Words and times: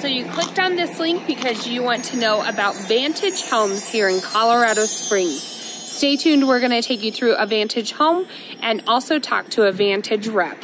So 0.00 0.06
you 0.06 0.24
clicked 0.24 0.58
on 0.58 0.76
this 0.76 0.98
link 0.98 1.26
because 1.26 1.68
you 1.68 1.82
want 1.82 2.06
to 2.06 2.16
know 2.16 2.42
about 2.48 2.74
Vantage 2.74 3.46
Homes 3.50 3.86
here 3.86 4.08
in 4.08 4.22
Colorado 4.22 4.86
Springs. 4.86 5.42
Stay 5.42 6.16
tuned. 6.16 6.48
We're 6.48 6.58
going 6.58 6.70
to 6.70 6.80
take 6.80 7.02
you 7.02 7.12
through 7.12 7.34
a 7.34 7.44
Vantage 7.44 7.92
home 7.92 8.26
and 8.62 8.82
also 8.86 9.18
talk 9.18 9.50
to 9.50 9.64
a 9.64 9.72
Vantage 9.72 10.26
rep. 10.26 10.56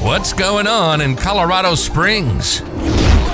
What's 0.00 0.32
going 0.32 0.68
on 0.68 1.00
in 1.00 1.16
Colorado 1.16 1.74
Springs? 1.74 2.60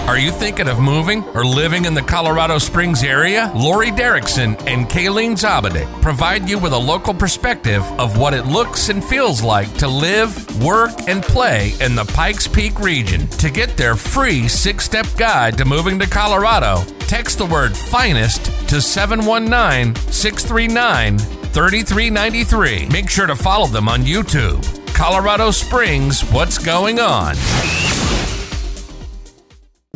Are 0.06 0.18
you 0.18 0.30
thinking 0.30 0.68
of 0.68 0.78
moving 0.78 1.24
or 1.34 1.46
living 1.46 1.86
in 1.86 1.94
the 1.94 2.02
Colorado 2.02 2.58
Springs 2.58 3.02
area? 3.02 3.50
Laurie 3.54 3.90
Derrickson 3.90 4.50
and 4.68 4.86
Kalene 4.86 5.32
Zabade 5.32 5.90
provide 6.02 6.46
you 6.46 6.58
with 6.58 6.74
a 6.74 6.78
local 6.78 7.14
perspective 7.14 7.82
of 7.98 8.18
what 8.18 8.34
it 8.34 8.44
looks 8.44 8.90
and 8.90 9.02
feels 9.02 9.42
like 9.42 9.72
to 9.78 9.88
live, 9.88 10.62
work, 10.62 10.90
and 11.08 11.22
play 11.22 11.72
in 11.80 11.94
the 11.94 12.04
Pikes 12.04 12.46
Peak 12.46 12.78
region. 12.80 13.26
To 13.28 13.50
get 13.50 13.78
their 13.78 13.96
free 13.96 14.46
six 14.46 14.84
step 14.84 15.06
guide 15.16 15.56
to 15.56 15.64
moving 15.64 15.98
to 15.98 16.06
Colorado, 16.06 16.84
text 17.08 17.38
the 17.38 17.46
word 17.46 17.74
finest 17.74 18.44
to 18.68 18.82
719 18.82 19.96
639 20.12 21.18
3393. 21.18 22.88
Make 22.90 23.08
sure 23.08 23.26
to 23.26 23.34
follow 23.34 23.66
them 23.66 23.88
on 23.88 24.02
YouTube. 24.02 24.62
Colorado 24.94 25.50
Springs, 25.50 26.20
what's 26.30 26.58
going 26.58 27.00
on? 27.00 27.36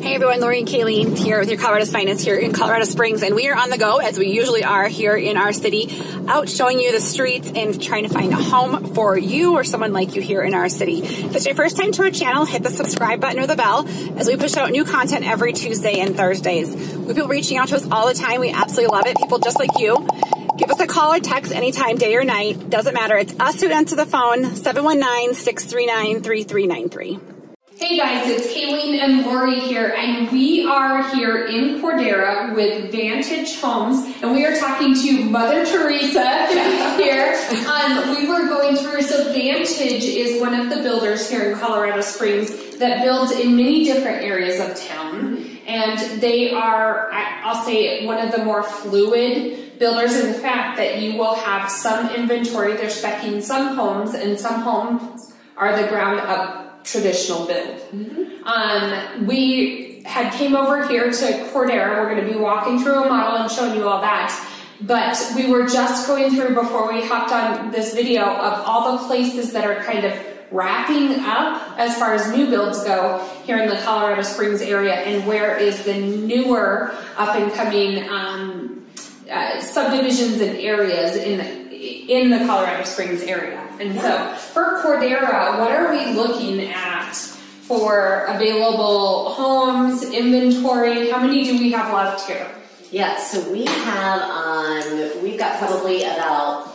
Hey 0.08 0.14
everyone, 0.14 0.40
Laurie 0.40 0.60
and 0.60 0.66
Kalene 0.66 1.18
here 1.18 1.38
with 1.38 1.50
your 1.50 1.58
Colorado's 1.58 1.92
Finest 1.92 2.24
here 2.24 2.38
in 2.38 2.54
Colorado 2.54 2.86
Springs, 2.86 3.22
and 3.22 3.34
we 3.34 3.46
are 3.48 3.54
on 3.54 3.68
the 3.68 3.76
go 3.76 3.98
as 3.98 4.18
we 4.18 4.28
usually 4.28 4.64
are 4.64 4.88
here 4.88 5.14
in 5.14 5.36
our 5.36 5.52
city, 5.52 6.02
out 6.26 6.48
showing 6.48 6.80
you 6.80 6.92
the 6.92 7.00
streets 7.00 7.52
and 7.54 7.80
trying 7.80 8.04
to 8.04 8.08
find 8.08 8.32
a 8.32 8.36
home 8.36 8.94
for 8.94 9.18
you 9.18 9.52
or 9.52 9.64
someone 9.64 9.92
like 9.92 10.16
you 10.16 10.22
here 10.22 10.40
in 10.40 10.54
our 10.54 10.70
city. 10.70 11.02
If 11.02 11.36
it's 11.36 11.44
your 11.44 11.54
first 11.54 11.76
time 11.76 11.92
to 11.92 12.04
our 12.04 12.10
channel, 12.10 12.46
hit 12.46 12.62
the 12.62 12.70
subscribe 12.70 13.20
button 13.20 13.38
or 13.38 13.46
the 13.46 13.54
bell 13.54 13.86
as 14.16 14.26
we 14.26 14.38
push 14.38 14.56
out 14.56 14.70
new 14.70 14.86
content 14.86 15.26
every 15.26 15.52
Tuesday 15.52 16.00
and 16.00 16.16
Thursdays. 16.16 16.74
We 16.74 17.12
people 17.12 17.28
reaching 17.28 17.58
out 17.58 17.68
to 17.68 17.76
us 17.76 17.86
all 17.90 18.08
the 18.08 18.14
time. 18.14 18.40
We 18.40 18.48
absolutely 18.48 18.96
love 18.96 19.06
it. 19.06 19.18
People 19.18 19.40
just 19.40 19.58
like 19.58 19.78
you. 19.78 20.08
Give 20.56 20.70
us 20.70 20.80
a 20.80 20.86
call 20.86 21.12
or 21.12 21.20
text 21.20 21.52
anytime, 21.52 21.98
day 21.98 22.16
or 22.16 22.24
night. 22.24 22.70
Doesn't 22.70 22.94
matter. 22.94 23.18
It's 23.18 23.38
us 23.38 23.60
who 23.60 23.70
answer 23.70 23.94
the 23.94 24.06
phone, 24.06 24.56
719 24.56 25.34
639 25.34 26.22
3393. 26.22 27.37
Hey 27.80 27.96
guys, 27.96 28.28
it's 28.28 28.52
Kalene 28.52 28.98
and 28.98 29.24
Laurie 29.24 29.60
here, 29.60 29.94
and 29.96 30.28
we 30.32 30.66
are 30.66 31.14
here 31.14 31.44
in 31.46 31.80
Cordera 31.80 32.52
with 32.52 32.90
Vantage 32.90 33.60
Homes, 33.60 34.16
and 34.20 34.32
we 34.32 34.44
are 34.44 34.58
talking 34.58 34.96
to 34.96 35.24
Mother 35.24 35.64
Teresa 35.64 36.48
here. 36.96 37.36
Um, 37.68 38.16
we 38.16 38.26
were 38.26 38.48
going 38.48 38.74
through, 38.74 39.02
so 39.02 39.32
Vantage 39.32 40.02
is 40.02 40.40
one 40.40 40.58
of 40.58 40.70
the 40.70 40.82
builders 40.82 41.30
here 41.30 41.52
in 41.52 41.58
Colorado 41.60 42.00
Springs 42.00 42.78
that 42.78 43.04
builds 43.04 43.30
in 43.30 43.54
many 43.54 43.84
different 43.84 44.24
areas 44.24 44.58
of 44.58 44.76
town, 44.88 45.36
and 45.68 46.20
they 46.20 46.50
are, 46.50 47.12
I'll 47.12 47.64
say, 47.64 48.04
one 48.04 48.18
of 48.18 48.32
the 48.32 48.44
more 48.44 48.64
fluid 48.64 49.78
builders 49.78 50.16
in 50.16 50.32
the 50.32 50.38
fact 50.40 50.78
that 50.78 51.00
you 51.00 51.16
will 51.16 51.36
have 51.36 51.70
some 51.70 52.12
inventory. 52.12 52.72
They're 52.72 52.90
specing 52.90 53.40
some 53.40 53.76
homes, 53.76 54.14
and 54.14 54.36
some 54.36 54.62
homes 54.62 55.32
are 55.56 55.80
the 55.80 55.86
ground 55.86 56.18
up 56.18 56.67
traditional 56.90 57.46
build. 57.46 57.78
Mm-hmm. 57.92 58.44
Um, 58.44 59.26
we 59.26 60.02
had 60.04 60.32
came 60.32 60.56
over 60.56 60.88
here 60.88 61.10
to 61.10 61.26
Cordera. 61.50 62.00
We're 62.00 62.14
going 62.14 62.26
to 62.26 62.32
be 62.32 62.38
walking 62.38 62.78
through 62.78 63.04
a 63.04 63.08
model 63.08 63.42
and 63.42 63.50
showing 63.50 63.76
you 63.76 63.86
all 63.86 64.00
that. 64.00 64.32
But 64.80 65.32
we 65.34 65.50
were 65.50 65.66
just 65.66 66.06
going 66.06 66.30
through 66.30 66.54
before 66.54 66.92
we 66.92 67.04
hopped 67.04 67.32
on 67.32 67.70
this 67.72 67.94
video 67.94 68.22
of 68.22 68.64
all 68.64 68.96
the 68.96 69.06
places 69.06 69.52
that 69.52 69.64
are 69.64 69.82
kind 69.82 70.04
of 70.04 70.14
wrapping 70.50 71.20
up 71.20 71.78
as 71.78 71.98
far 71.98 72.14
as 72.14 72.30
new 72.34 72.48
builds 72.48 72.82
go 72.84 73.18
here 73.44 73.58
in 73.58 73.68
the 73.68 73.76
Colorado 73.82 74.22
Springs 74.22 74.62
area, 74.62 74.94
and 74.94 75.26
where 75.26 75.58
is 75.58 75.84
the 75.84 75.94
newer 75.94 76.94
up 77.18 77.36
and 77.36 77.52
coming 77.52 78.08
um, 78.08 78.86
uh, 79.30 79.60
subdivisions 79.60 80.40
and 80.40 80.56
areas 80.56 81.16
in 81.16 81.38
the, 81.38 82.12
in 82.12 82.30
the 82.30 82.38
Colorado 82.46 82.84
Springs 82.84 83.22
area. 83.22 83.67
And 83.80 83.98
so 84.00 84.34
for 84.52 84.82
Cordera, 84.82 85.58
what 85.58 85.70
are 85.70 85.90
we 85.92 86.12
looking 86.12 86.60
at 86.68 87.12
for 87.14 88.24
available 88.28 89.30
homes, 89.30 90.02
inventory? 90.02 91.10
How 91.10 91.20
many 91.20 91.44
do 91.44 91.58
we 91.58 91.70
have 91.72 91.92
left 91.92 92.26
here? 92.26 92.50
Yeah, 92.90 93.18
so 93.18 93.52
we 93.52 93.66
have 93.66 94.22
um, 94.22 95.22
we've 95.22 95.38
got 95.38 95.58
probably 95.58 96.02
about 96.02 96.68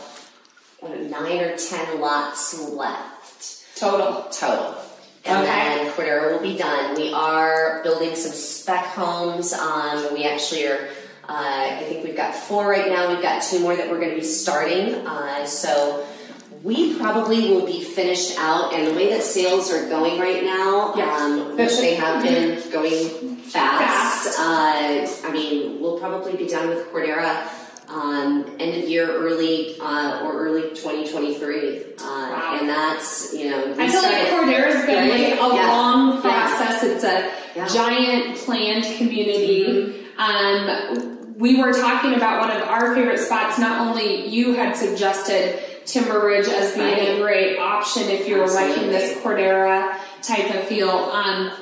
what, 0.80 0.98
nine 1.00 1.40
or 1.40 1.56
ten 1.56 2.00
lots 2.00 2.58
left 2.70 3.76
total. 3.76 4.22
Total. 4.30 4.76
And 5.26 5.38
Okay. 5.38 5.46
then 5.46 5.92
Cordera 5.92 6.32
will 6.32 6.42
be 6.42 6.56
done. 6.56 6.94
We 6.96 7.12
are 7.12 7.82
building 7.82 8.14
some 8.14 8.32
spec 8.32 8.84
homes. 8.86 9.52
Um, 9.52 10.12
we 10.14 10.24
actually 10.24 10.66
are. 10.68 10.88
Uh, 11.26 11.78
I 11.80 11.84
think 11.88 12.04
we've 12.04 12.16
got 12.16 12.34
four 12.34 12.68
right 12.68 12.86
now. 12.88 13.08
We've 13.10 13.22
got 13.22 13.42
two 13.42 13.60
more 13.60 13.74
that 13.74 13.90
we're 13.90 13.98
going 13.98 14.10
to 14.10 14.16
be 14.16 14.22
starting. 14.22 14.94
Uh, 15.06 15.46
so 15.46 16.06
we 16.64 16.94
probably 16.98 17.50
will 17.50 17.66
be 17.66 17.80
finished 17.84 18.38
out. 18.38 18.72
And 18.72 18.86
the 18.88 18.94
way 18.94 19.10
that 19.10 19.22
sales 19.22 19.70
are 19.70 19.86
going 19.88 20.18
right 20.18 20.42
now, 20.42 20.94
Yeah. 20.96 21.14
um, 21.14 21.56
which 21.58 21.76
they 21.76 21.94
have 21.94 22.22
been 22.22 22.58
going 22.70 23.36
fast. 23.36 24.34
Fast. 24.36 24.40
Uh, 24.40 25.28
I 25.28 25.30
mean, 25.30 25.78
we'll 25.80 25.98
probably 25.98 26.32
be 26.36 26.46
done 26.48 26.68
with 26.70 26.90
Cordera 26.90 27.36
um, 27.90 28.46
end 28.58 28.82
of 28.82 28.88
year, 28.88 29.06
early 29.06 29.76
uh, 29.78 30.22
or 30.24 30.32
early 30.32 30.70
2023, 30.70 31.82
uh, 32.00 32.02
Wow. 32.02 32.56
and 32.58 32.66
that's 32.68 33.34
you 33.34 33.50
know. 33.50 33.58
I 33.78 33.86
feel 33.88 34.02
like 34.02 34.26
started- 34.26 34.28
Cordera's 34.32 34.86
been 34.86 35.10
Right? 35.10 35.38
like 35.38 35.52
a 35.52 35.54
Yeah. 35.54 35.68
long 35.70 36.14
Yeah. 36.14 36.20
process. 36.22 36.82
It's 36.82 37.04
a 37.04 37.30
Yeah. 37.54 37.66
giant 37.68 38.36
planned 38.38 38.84
community. 38.96 39.94
Um, 40.16 41.34
we 41.38 41.60
were 41.60 41.72
talking 41.74 42.14
about 42.14 42.40
one 42.40 42.50
of 42.56 42.62
our 42.68 42.94
favorite 42.94 43.18
spots. 43.20 43.58
Not 43.58 43.86
only 43.86 44.28
you 44.28 44.54
had 44.54 44.74
suggested 44.76 45.58
Timber 45.86 46.24
Ridge 46.26 46.46
as 46.48 46.74
being 46.74 47.16
a 47.16 47.20
great 47.20 47.58
option 47.58 48.04
if 48.08 48.28
you 48.28 48.38
were 48.38 48.46
liking 48.48 48.88
this 48.88 49.18
Cordera 49.18 49.96
type 50.22 50.54
of 50.54 50.64
feel. 50.64 50.88
Um, 50.90 51.52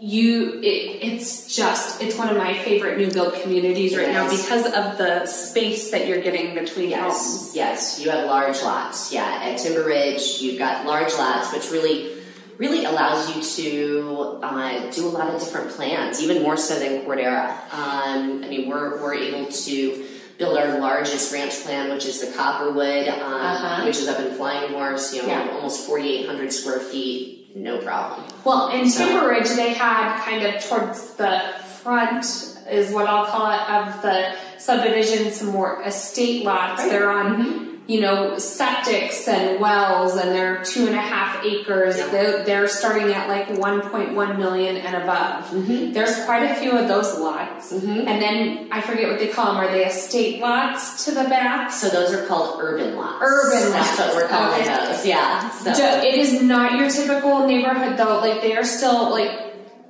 you, 0.00 0.60
it, 0.60 1.02
it's 1.02 1.54
just, 1.54 2.02
it's 2.02 2.18
one 2.18 2.28
of 2.28 2.36
my 2.36 2.52
favorite 2.58 2.98
new 2.98 3.10
build 3.10 3.34
communities 3.40 3.96
right 3.96 4.08
now 4.08 4.28
because 4.28 4.66
of 4.66 4.98
the 4.98 5.24
space 5.24 5.90
that 5.92 6.06
you're 6.06 6.20
getting 6.20 6.54
between 6.54 6.90
Yes, 6.90 7.02
homes. 7.14 7.56
yes, 7.56 8.00
you 8.00 8.10
have 8.10 8.26
large 8.26 8.60
lots. 8.62 9.12
Yeah, 9.12 9.24
at 9.42 9.58
Timber 9.58 9.84
Ridge, 9.84 10.38
you've 10.40 10.58
got 10.58 10.84
large 10.84 11.12
lots, 11.14 11.52
which 11.54 11.70
really, 11.70 12.18
really 12.58 12.84
allows 12.84 13.34
you 13.34 13.42
to 13.42 14.38
uh, 14.42 14.90
do 14.90 15.06
a 15.06 15.08
lot 15.08 15.32
of 15.32 15.40
different 15.40 15.70
plans, 15.70 16.20
even 16.22 16.42
more 16.42 16.56
so 16.58 16.78
than 16.78 17.00
Cordera. 17.06 17.52
Um, 17.72 18.44
I 18.44 18.48
mean, 18.48 18.68
we're 18.68 19.00
we're 19.00 19.14
able 19.14 19.50
to 19.50 20.06
build 20.38 20.58
our 20.58 20.78
largest 20.80 21.32
ranch 21.32 21.62
plan, 21.62 21.90
which 21.90 22.06
is 22.06 22.20
the 22.20 22.36
Copperwood, 22.36 23.08
um, 23.08 23.20
Uh-huh. 23.20 23.84
which 23.84 23.96
is 23.98 24.08
up 24.08 24.18
in 24.20 24.32
Flying 24.34 24.72
Horse. 24.72 25.14
You 25.14 25.22
know, 25.22 25.28
Yeah. 25.28 25.48
almost 25.54 25.86
forty 25.86 26.08
eight 26.18 26.26
hundred 26.26 26.52
square 26.52 26.80
feet, 26.80 27.50
no 27.54 27.78
problem. 27.78 28.24
Well, 28.44 28.68
in 28.68 28.88
So- 28.90 29.06
Timber 29.06 29.28
Ridge, 29.28 29.48
they 29.50 29.70
had 29.74 30.20
kind 30.24 30.44
of 30.44 30.62
towards 30.64 31.14
the 31.14 31.40
front, 31.82 32.24
is 32.70 32.92
what 32.92 33.06
I'll 33.08 33.26
call 33.26 33.50
it, 33.50 33.60
of 33.70 34.02
the 34.02 34.32
subdivision, 34.58 35.32
some 35.32 35.48
more 35.48 35.82
estate 35.84 36.44
lots. 36.44 36.80
Right. 36.82 36.90
They're 36.90 37.10
on, 37.10 37.63
you 37.86 38.00
know, 38.00 38.32
septics 38.36 39.28
and 39.28 39.60
wells, 39.60 40.16
and 40.16 40.30
they're 40.30 40.64
two 40.64 40.86
and 40.86 40.94
a 40.94 41.00
half 41.00 41.44
acres. 41.44 41.98
Yeah. 41.98 42.08
They're, 42.08 42.44
they're 42.44 42.68
starting 42.68 43.12
at 43.12 43.28
like 43.28 43.48
1.1 43.48 44.38
million 44.38 44.76
and 44.78 45.02
above. 45.02 45.44
Mm-hmm. 45.50 45.92
There's 45.92 46.24
quite 46.24 46.44
a 46.44 46.54
few 46.54 46.72
of 46.72 46.88
those 46.88 47.18
lots. 47.18 47.72
And 47.72 47.82
then 48.22 48.68
I 48.72 48.80
forget 48.80 49.08
what 49.08 49.18
they 49.18 49.28
call 49.28 49.46
them. 49.46 49.56
Are 49.56 49.70
they 49.70 49.84
estate 49.84 50.40
lots 50.40 51.04
to 51.04 51.10
the 51.10 51.24
back? 51.24 51.70
So 51.72 51.90
those 51.90 52.12
are 52.12 52.26
called 52.26 52.58
urban 52.62 52.96
lots. 52.96 53.22
Urban 53.22 53.70
That's 53.72 53.98
lots. 53.98 54.14
what 54.14 54.22
we're 54.22 54.28
calling 54.28 54.62
Okay. 54.62 54.86
those. 54.86 55.06
Yeah. 55.06 55.50
So. 55.50 55.72
So 55.74 55.84
it 56.02 56.14
is 56.14 56.42
not 56.42 56.78
your 56.78 56.88
typical 56.88 57.46
neighborhood 57.46 57.98
though. 57.98 58.18
Like 58.20 58.40
they 58.40 58.56
are 58.56 58.64
still 58.64 59.10
like 59.10 59.43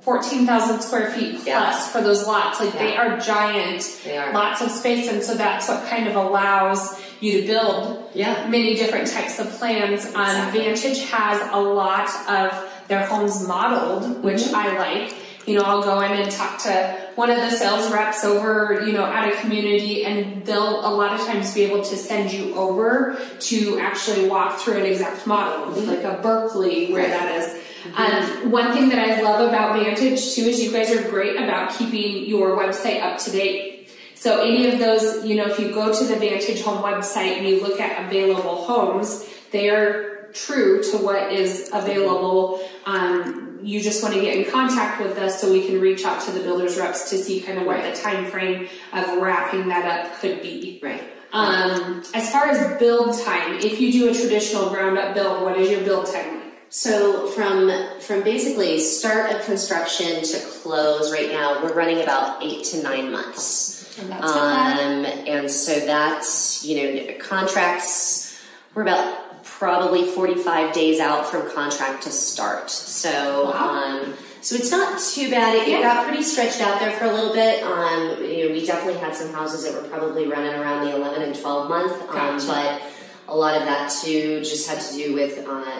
fourteen 0.05 0.45
thousand 0.45 0.81
square 0.81 1.09
feet 1.11 1.33
plus 1.35 1.45
Yeah. 1.47 1.77
for 1.87 2.01
those 2.01 2.25
lots. 2.27 2.59
Like 2.61 2.73
they 2.73 2.95
are 2.95 3.17
giant, 3.19 3.81
They 4.05 4.17
are. 4.17 4.31
lots 4.31 4.61
of 4.61 4.69
space, 4.71 5.09
and 5.11 5.21
so 5.23 5.33
that's 5.33 5.67
what 5.67 5.85
kind 5.89 6.07
of 6.07 6.15
allows 6.15 6.81
you 7.19 7.41
to 7.41 7.47
build 7.47 8.09
Yeah. 8.13 8.47
many 8.47 8.75
different 8.75 9.07
types 9.11 9.39
of 9.39 9.49
plans. 9.59 10.05
Um, 10.15 10.51
Vantage 10.51 11.01
has 11.09 11.41
a 11.51 11.59
lot 11.59 12.07
of 12.29 12.47
their 12.87 13.05
homes 13.07 13.45
modeled, 13.47 14.23
which 14.23 14.41
Mm-hmm. 14.43 14.55
I 14.55 14.77
like. 14.77 15.15
You 15.47 15.55
know, 15.59 15.61
I'll 15.63 15.83
go 15.83 15.99
in 16.01 16.11
and 16.11 16.31
talk 16.31 16.57
to 16.63 16.97
one 17.15 17.29
of 17.29 17.37
the 17.37 17.51
sales 17.51 17.91
reps 17.91 18.23
over, 18.25 18.81
you 18.85 18.93
know, 18.93 19.05
at 19.05 19.31
a 19.31 19.35
community 19.41 20.03
and 20.03 20.43
they'll 20.43 20.79
a 20.83 20.89
lot 21.01 21.13
of 21.13 21.23
times 21.27 21.53
be 21.53 21.61
able 21.61 21.83
to 21.83 21.95
send 21.95 22.33
you 22.33 22.55
over 22.55 23.15
to 23.41 23.79
actually 23.79 24.27
walk 24.27 24.57
through 24.57 24.77
an 24.77 24.85
exact 24.87 25.27
model, 25.27 25.69
like 25.83 26.03
a 26.03 26.19
Berkeley 26.21 26.91
where 26.91 27.03
Mm-hmm. 27.07 27.11
Right. 27.13 27.19
that 27.19 27.35
is. 27.43 27.61
Um, 27.95 28.51
one 28.51 28.73
thing 28.73 28.89
that 28.89 28.99
I 28.99 29.21
love 29.21 29.47
about 29.47 29.75
Vantage 29.75 30.33
too 30.33 30.41
is 30.41 30.63
you 30.63 30.71
guys 30.71 30.91
are 30.91 31.09
great 31.09 31.37
about 31.37 31.73
keeping 31.77 32.25
your 32.25 32.57
website 32.57 33.01
up 33.01 33.19
to 33.19 33.31
date. 33.31 33.89
So 34.15 34.41
any 34.41 34.71
of 34.71 34.79
those, 34.79 35.25
you 35.25 35.35
know, 35.35 35.45
if 35.45 35.59
you 35.59 35.71
go 35.71 35.93
to 35.93 36.03
the 36.05 36.15
Vantage 36.15 36.61
Home 36.61 36.81
website 36.81 37.37
and 37.37 37.47
you 37.47 37.61
look 37.61 37.79
at 37.79 38.07
available 38.07 38.63
homes, 38.65 39.27
they 39.51 39.69
are 39.69 40.29
true 40.33 40.83
to 40.91 40.97
what 40.97 41.31
is 41.31 41.69
available, 41.73 42.67
um, 42.85 43.59
you 43.61 43.81
just 43.81 44.03
want 44.03 44.13
to 44.13 44.21
get 44.21 44.37
in 44.37 44.51
contact 44.51 45.01
with 45.01 45.17
us 45.17 45.41
so 45.41 45.51
we 45.51 45.65
can 45.65 45.79
reach 45.79 46.05
out 46.05 46.21
to 46.21 46.31
the 46.31 46.39
builders 46.41 46.77
reps 46.77 47.09
to 47.09 47.17
see 47.17 47.41
kind 47.41 47.57
of 47.57 47.65
what 47.65 47.81
the 47.81 47.99
time 47.99 48.25
frame 48.25 48.67
of 48.93 49.17
wrapping 49.21 49.67
that 49.69 49.85
up 49.85 50.19
could 50.19 50.41
be. 50.41 50.79
Right. 50.83 51.03
Um, 51.31 52.03
as 52.13 52.31
far 52.31 52.47
as 52.47 52.79
build 52.79 53.19
time, 53.23 53.55
if 53.55 53.81
you 53.81 53.91
do 53.91 54.09
a 54.09 54.13
traditional 54.13 54.69
ground 54.69 54.97
up 54.97 55.13
build, 55.13 55.43
what 55.43 55.57
is 55.59 55.69
your 55.69 55.83
build 55.83 56.05
time? 56.05 56.44
So 56.77 57.27
from 57.27 57.71
from 58.01 58.21
basically 58.23 58.81
start 58.81 59.31
of 59.31 59.45
construction 59.45 60.21
to 60.21 60.39
close 60.61 61.09
right 61.09 61.31
now, 61.31 61.63
we're 61.63 61.73
running 61.73 62.01
about 62.01 62.43
eight 62.43 62.65
to 62.65 62.83
nine 62.83 63.13
months. 63.13 63.97
And 63.97 64.11
that's. 64.11 64.29
Um, 64.29 65.05
and 65.25 65.49
so 65.49 65.79
that's 65.85 66.65
you 66.65 66.75
know 66.75 67.13
contracts. 67.17 68.37
We're 68.73 68.81
about 68.81 69.41
probably 69.45 70.03
forty 70.05 70.35
five 70.35 70.73
days 70.73 70.99
out 70.99 71.25
from 71.25 71.49
contract 71.49 72.03
to 72.03 72.11
start. 72.11 72.69
So 72.69 73.51
Wow. 73.51 74.01
um, 74.03 74.13
so 74.41 74.57
it's 74.57 74.69
not 74.69 74.99
too 75.01 75.29
bad. 75.31 75.55
It, 75.55 75.69
it 75.69 75.79
Yeah. 75.79 75.81
got 75.81 76.05
pretty 76.05 76.23
stretched 76.23 76.59
out 76.59 76.81
there 76.81 76.91
for 76.97 77.05
a 77.05 77.13
little 77.13 77.33
bit. 77.33 77.63
Um, 77.63 78.21
you 78.21 78.49
know, 78.49 78.53
we 78.53 78.65
definitely 78.65 78.99
had 78.99 79.15
some 79.15 79.31
houses 79.31 79.63
that 79.63 79.81
were 79.81 79.87
probably 79.87 80.27
running 80.27 80.53
around 80.53 80.83
the 80.83 80.93
eleven 80.93 81.21
and 81.21 81.39
twelve 81.39 81.69
month. 81.69 81.93
Um, 82.01 82.07
Gotcha. 82.37 82.47
but 82.47 82.81
a 83.29 83.35
lot 83.35 83.55
of 83.55 83.63
that 83.63 83.89
too 84.03 84.41
just 84.41 84.67
had 84.69 84.81
to 84.81 84.93
do 84.93 85.13
with 85.13 85.47
uh, 85.47 85.71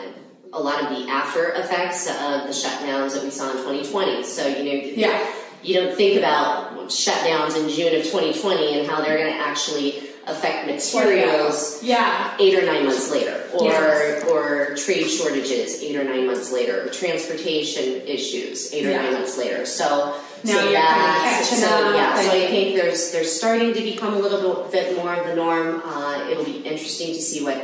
a 0.56 0.62
lot 0.62 0.82
of 0.82 0.90
the 0.90 1.10
after 1.12 1.50
effects 1.52 2.08
of 2.08 2.44
the 2.48 2.54
shutdowns 2.54 3.14
that 3.14 3.24
we 3.24 3.30
saw 3.30 3.52
in 3.52 3.58
2020. 3.58 4.24
So 4.24 4.48
you 4.48 4.64
know, 4.64 4.92
Yeah. 4.96 5.28
you 5.62 5.74
don't 5.76 5.96
think 5.96 6.18
about 6.18 6.88
shutdowns 6.90 7.56
in 7.58 7.68
June 7.70 7.96
of 7.96 8.04
2020 8.06 8.80
and 8.80 8.88
how 8.88 9.02
they're 9.02 9.18
going 9.18 9.34
to 9.34 9.40
actually 9.40 10.10
affect 10.28 10.66
materials 10.66 11.80
Yeah. 11.84 12.32
eight 12.40 12.56
or 12.58 12.64
nine 12.66 12.86
months 12.86 13.12
later, 13.12 13.44
or 13.54 13.66
Yes. 13.66 14.24
or 14.24 14.76
trade 14.76 15.08
shortages 15.10 15.84
eight 15.84 15.96
or 15.96 16.04
nine 16.04 16.26
months 16.26 16.52
later, 16.52 16.84
or 16.86 16.90
transportation 16.90 18.02
issues 18.08 18.74
eight 18.74 18.86
or 18.88 18.92
Yeah. 18.92 19.02
nine 19.04 19.14
months 19.14 19.38
later. 19.38 19.66
So 19.66 20.14
Now 20.44 20.54
so 20.54 20.60
kinda 20.62 21.44
so, 21.46 21.68
up 21.68 21.96
Yeah, 21.96 22.22
so 22.22 22.30
I 22.32 22.48
think 22.48 22.76
there's 22.76 23.12
there's 23.12 23.32
starting 23.32 23.74
to 23.74 23.82
become 23.82 24.14
a 24.16 24.20
little 24.20 24.68
bit 24.72 24.96
more 24.98 25.14
of 25.14 25.28
the 25.28 25.36
norm. 25.36 25.84
Uh, 25.86 26.30
it'll 26.32 26.44
be 26.44 26.62
interesting 26.66 27.14
to 27.14 27.22
see 27.22 27.44
what. 27.44 27.58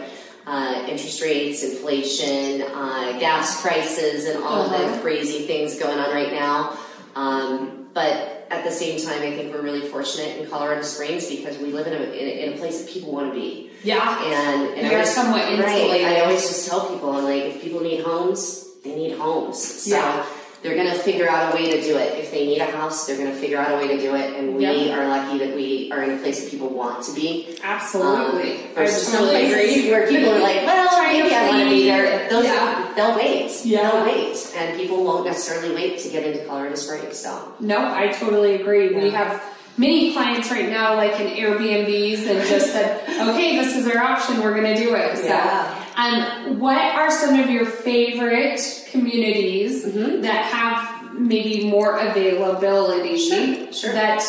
Uh, 0.46 0.86
interest 0.90 1.22
rates, 1.22 1.64
inflation, 1.64 2.64
uh, 2.64 3.18
gas 3.20 3.62
prices, 3.62 4.26
and 4.26 4.44
all 4.44 4.64
of 4.66 4.72
Uh-huh. 4.72 4.96
the 4.96 5.02
crazy 5.02 5.46
things 5.46 5.78
going 5.78 6.00
on 6.00 6.10
right 6.12 6.32
now. 6.32 6.76
Um, 7.16 7.86
but 7.94 8.48
at 8.50 8.64
the 8.64 8.72
same 8.72 9.00
time, 9.00 9.22
I 9.22 9.32
think 9.36 9.54
we're 9.54 9.62
really 9.62 9.88
fortunate 9.88 10.38
in 10.42 10.50
Colorado 10.50 10.82
Springs 10.82 11.28
because 11.30 11.58
we 11.60 11.68
live 11.72 11.86
in 11.88 11.94
a, 11.94 11.98
in 11.98 12.28
a, 12.28 12.46
in 12.48 12.54
a 12.54 12.58
place 12.58 12.82
that 12.82 12.90
people 12.90 13.12
want 13.14 13.32
to 13.34 13.40
be. 13.40 13.70
Yeah. 13.84 14.24
And, 14.26 14.68
and 14.70 14.76
We 14.76 14.84
I 14.86 14.88
are 14.90 14.94
always- 14.94 15.14
somewhat 15.14 15.42
right. 15.60 16.06
I 16.06 16.22
always 16.22 16.42
just 16.48 16.68
tell 16.68 16.90
people, 16.90 17.12
I'm 17.12 17.24
like, 17.24 17.44
if 17.44 17.62
people 17.62 17.82
need 17.82 18.02
homes, 18.04 18.68
they 18.84 18.96
need 18.96 19.18
homes. 19.18 19.60
So 19.64 19.96
Yeah. 19.96 20.26
They're 20.62 20.76
going 20.76 20.88
to 20.88 21.00
figure 21.00 21.28
out 21.28 21.52
a 21.52 21.56
way 21.56 21.72
to 21.72 21.82
do 21.82 21.98
it. 21.98 22.20
If 22.20 22.30
they 22.32 22.46
need 22.46 22.60
a 22.60 22.66
house, 22.66 23.08
they're 23.08 23.18
going 23.18 23.32
to 23.32 23.36
figure 23.36 23.58
out 23.58 23.72
a 23.74 23.78
way 23.78 23.88
to 23.96 23.98
do 24.00 24.16
it. 24.16 24.36
And 24.38 24.56
we 24.56 24.62
Yep. 24.66 24.98
are 24.98 25.08
lucky 25.08 25.40
that 25.40 25.56
we 25.56 25.90
are 25.92 26.04
in 26.04 26.12
a 26.12 26.18
place 26.22 26.44
that 26.44 26.52
people 26.52 26.70
want 26.70 27.04
to 27.06 27.14
be. 27.14 27.58
Absolutely. 27.64 28.54
Um, 28.66 28.74
versus 28.76 29.08
some 29.08 29.26
places 29.28 29.54
agree. 29.78 29.92
where 29.92 30.08
people 30.08 30.32
are 30.34 30.40
like, 30.40 30.58
well, 30.66 31.02
maybe 31.12 31.34
I 31.34 31.50
want 31.50 31.64
to 31.64 31.70
be 31.70 31.86
there. 31.86 32.30
Those 32.30 32.46
Yeah. 32.46 32.94
they'll 32.96 33.16
wait. 33.16 33.52
Yeah. 33.66 33.90
They'll 33.92 34.06
wait. 34.06 34.54
And 34.56 34.78
people 34.78 35.04
won't 35.04 35.26
necessarily 35.26 35.74
wait 35.74 36.00
to 36.00 36.10
get 36.10 36.26
into 36.26 36.46
Colorado 36.46 36.76
Springs. 36.76 37.18
So. 37.18 37.54
No, 37.60 37.78
I 37.94 38.10
totally 38.10 38.56
agree. 38.56 38.94
We 38.94 39.10
have 39.12 39.42
many 39.78 40.14
clients 40.14 40.52
right 40.52 40.70
now, 40.70 40.96
like 40.96 41.20
in 41.20 41.28
Airbnbs, 41.28 42.28
and 42.28 42.48
just 42.48 42.72
said, 42.72 43.02
okay, 43.30 43.58
this 43.58 43.76
is 43.76 43.88
our 43.88 44.04
option, 44.04 44.42
we're 44.42 44.54
going 44.54 44.76
to 44.76 44.82
do 44.82 44.94
it. 44.96 45.18
So, 45.18 45.26
Yeah. 45.26 45.81
Um, 46.02 46.60
what 46.60 46.78
are 47.00 47.12
some 47.12 47.40
of 47.40 47.50
your 47.50 47.66
favorite 47.66 48.60
communities 48.92 49.86
Mm-hmm. 49.86 50.22
that 50.22 50.46
have 50.46 51.14
maybe 51.14 51.68
more 51.70 51.98
availability 51.98 53.18
Sure, 53.18 53.74
sure. 53.74 53.94
that, 53.94 54.24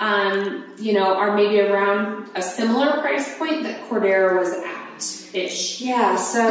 um, 0.00 0.64
you 0.78 0.92
know, 0.92 1.14
are 1.14 1.34
maybe 1.36 1.60
around 1.60 2.28
a 2.34 2.42
similar 2.42 3.00
price 3.00 3.36
point 3.38 3.62
that 3.64 3.88
Cordera 3.88 4.38
was 4.38 4.52
at 4.52 4.64
ish? 5.38 5.80
Yeah, 5.80 6.16
so 6.16 6.42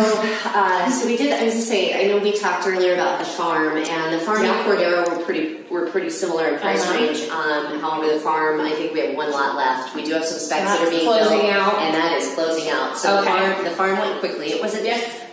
uh, 0.45 0.89
so 0.89 1.05
we 1.05 1.17
did. 1.17 1.33
I 1.33 1.43
was 1.43 1.53
gonna 1.53 1.65
say, 1.65 1.81
I 1.99 2.07
know 2.07 2.17
we 2.17 2.31
talked 2.31 2.65
earlier 2.67 2.93
about 2.93 3.19
the 3.19 3.25
farm, 3.25 3.77
and 3.77 4.13
the 4.13 4.19
farm 4.19 4.43
Yeah. 4.43 4.53
and 4.57 4.65
Cordera 4.67 5.07
were 5.17 5.23
pretty 5.23 5.57
were 5.69 5.87
pretty 5.87 6.09
similar 6.09 6.47
in 6.47 6.59
price 6.59 6.81
Uh-huh. 6.83 6.93
range. 6.97 7.19
Um, 7.29 7.79
however, 7.79 8.13
the 8.13 8.19
farm, 8.21 8.61
I 8.61 8.71
think 8.71 8.93
we 8.93 9.01
have 9.01 9.15
one 9.15 9.31
lot 9.31 9.55
left. 9.55 9.93
We 9.95 10.03
do 10.03 10.13
have 10.13 10.25
some 10.25 10.39
specs 10.39 10.63
that 10.71 10.87
are 10.87 10.89
being 10.89 11.05
closing 11.05 11.41
built, 11.41 11.53
out. 11.53 11.75
and 11.79 11.93
that 11.93 12.17
is 12.17 12.33
closing 12.33 12.69
out. 12.69 12.97
So 12.97 13.19
Okay. 13.19 13.25
the 13.35 13.53
farm 13.53 13.63
the 13.65 13.71
farm 13.71 13.99
went 13.99 14.19
quickly. 14.19 14.51
It 14.51 14.61
wasn't 14.61 14.85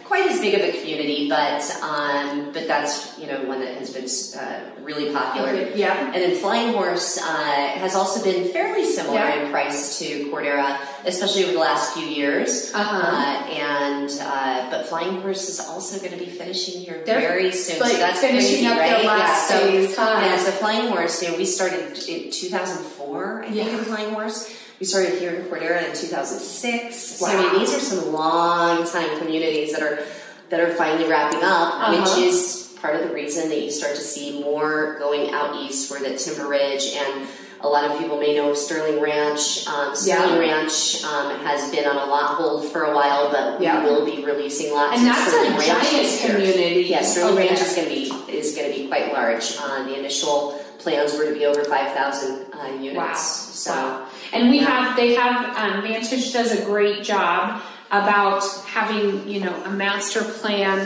quite 0.04 0.30
as 0.30 0.40
big 0.40 0.54
of 0.54 0.60
a 0.60 0.78
community, 0.78 1.28
but 1.28 1.62
um, 1.82 2.52
but 2.52 2.66
that's 2.68 3.18
you 3.18 3.26
know 3.26 3.42
one 3.44 3.60
that 3.60 3.74
has 3.76 3.90
been 3.92 4.08
uh, 4.40 4.60
really 4.82 5.12
popular. 5.12 5.48
Okay, 5.48 5.72
yeah. 5.78 6.06
And 6.12 6.14
then 6.22 6.36
Flying 6.36 6.72
Horse 6.74 7.18
uh, 7.18 7.24
has 7.24 7.94
also 7.94 8.22
been 8.22 8.48
fairly 8.52 8.84
similar 8.84 9.16
Yeah. 9.16 9.44
in 9.46 9.50
price 9.50 9.98
to 10.00 10.30
Cordera, 10.30 10.78
especially 11.06 11.44
over 11.44 11.52
the 11.54 11.58
last 11.58 11.94
few 11.94 12.06
years. 12.06 12.72
Uh-huh. 12.74 13.00
Uh, 13.06 13.50
and 13.50 14.10
uh, 14.20 14.70
but 14.70 14.86
Flying 14.86 15.20
Horse 15.22 15.48
is 15.48 15.60
also 15.60 15.98
going 15.98 16.12
to 16.12 16.18
be 16.18 16.30
finishing 16.30 16.80
here 16.82 17.02
They're, 17.04 17.20
very 17.20 17.50
soon. 17.52 17.80
like, 17.80 17.92
so 17.92 17.98
that's 17.98 18.20
finishing 18.20 18.64
crazy, 18.64 18.66
up 18.66 18.76
their 18.76 18.96
right? 18.96 19.04
last 19.06 19.50
yeah, 19.50 19.86
so, 19.88 20.02
huh? 20.04 20.20
yeah, 20.20 20.38
so 20.38 20.50
Flying 20.52 20.88
Horse, 20.88 21.22
you 21.22 21.30
know, 21.30 21.36
we 21.38 21.44
started 21.46 21.96
in 22.08 22.30
2004, 22.30 23.42
I 23.42 23.44
think, 23.46 23.56
Yeah. 23.56 23.78
in 23.78 23.84
Flying 23.84 24.12
Horse. 24.14 24.50
We 24.80 24.86
started 24.86 25.18
here 25.18 25.30
in 25.34 25.42
Cordera 25.46 25.84
in 25.88 25.94
2006. 25.96 26.96
So 26.96 27.26
I 27.26 27.36
mean, 27.36 27.60
these 27.60 27.74
are 27.74 27.80
some 27.80 28.12
long 28.12 28.86
time 28.86 29.18
communities 29.18 29.72
that 29.72 29.82
are 29.82 30.00
that 30.50 30.60
are 30.60 30.74
finally 30.74 31.08
wrapping 31.08 31.42
up, 31.42 31.74
Uh-huh. 31.74 32.00
which 32.02 32.26
is 32.26 32.74
part 32.80 32.96
of 32.96 33.08
the 33.08 33.14
reason 33.14 33.48
that 33.48 33.60
you 33.60 33.70
start 33.70 33.94
to 33.94 34.00
see 34.02 34.42
more 34.42 34.96
going 34.98 35.30
out 35.32 35.56
east, 35.56 35.90
where 35.90 36.00
the 36.00 36.16
Timber 36.18 36.48
Ridge 36.48 36.94
and 36.96 37.26
a 37.62 37.68
lot 37.68 37.90
of 37.90 37.98
people 37.98 38.18
may 38.18 38.34
know 38.36 38.52
Sterling 38.52 39.00
Ranch. 39.00 39.66
Um, 39.66 39.96
Sterling 39.96 40.34
Yeah. 40.34 40.38
Ranch 40.58 41.02
um, 41.04 41.34
has 41.46 41.70
been 41.70 41.86
on 41.86 41.96
a 41.96 42.04
lot 42.10 42.34
hold 42.36 42.70
for 42.70 42.82
a 42.82 42.94
while, 42.94 43.30
but 43.30 43.58
Yeah. 43.62 43.82
we 43.82 43.90
will 43.90 44.04
be 44.04 44.22
releasing 44.22 44.74
lots. 44.74 44.98
And 44.98 45.06
that's 45.06 45.28
a 45.28 45.30
Sterling 45.30 45.56
Ranch 45.56 45.90
giant 45.90 46.20
community 46.20 46.82
Yes, 46.82 47.12
Sterling 47.12 47.32
over 47.32 47.40
Ranch 47.40 47.60
there. 47.60 47.68
is 47.68 47.74
going 47.74 47.88
to 47.88 47.94
be 47.94 48.36
is 48.36 48.54
going 48.54 48.70
to 48.70 48.78
be 48.78 48.86
quite 48.88 49.12
large. 49.14 49.56
Uh, 49.58 49.84
the 49.84 49.98
initial 49.98 50.60
plans 50.84 51.10
were 51.16 51.24
to 51.24 51.34
be 51.34 51.44
over 51.50 51.64
five 51.64 51.88
thousand 51.98 52.32
uh, 52.52 52.66
units. 52.80 52.94
Wow. 52.94 53.14
So. 53.66 53.72
Wow. 53.74 54.08
And 54.34 54.50
we 54.50 54.58
Yeah. 54.58 54.70
have, 54.72 54.96
they 54.96 55.14
have, 55.14 55.36
um, 55.56 55.82
Vantage 55.82 56.32
does 56.32 56.50
a 56.52 56.64
great 56.64 57.02
job 57.04 57.62
about 57.90 58.42
having, 58.66 59.28
you 59.28 59.40
know, 59.44 59.54
a 59.64 59.70
master 59.70 60.22
plan 60.40 60.76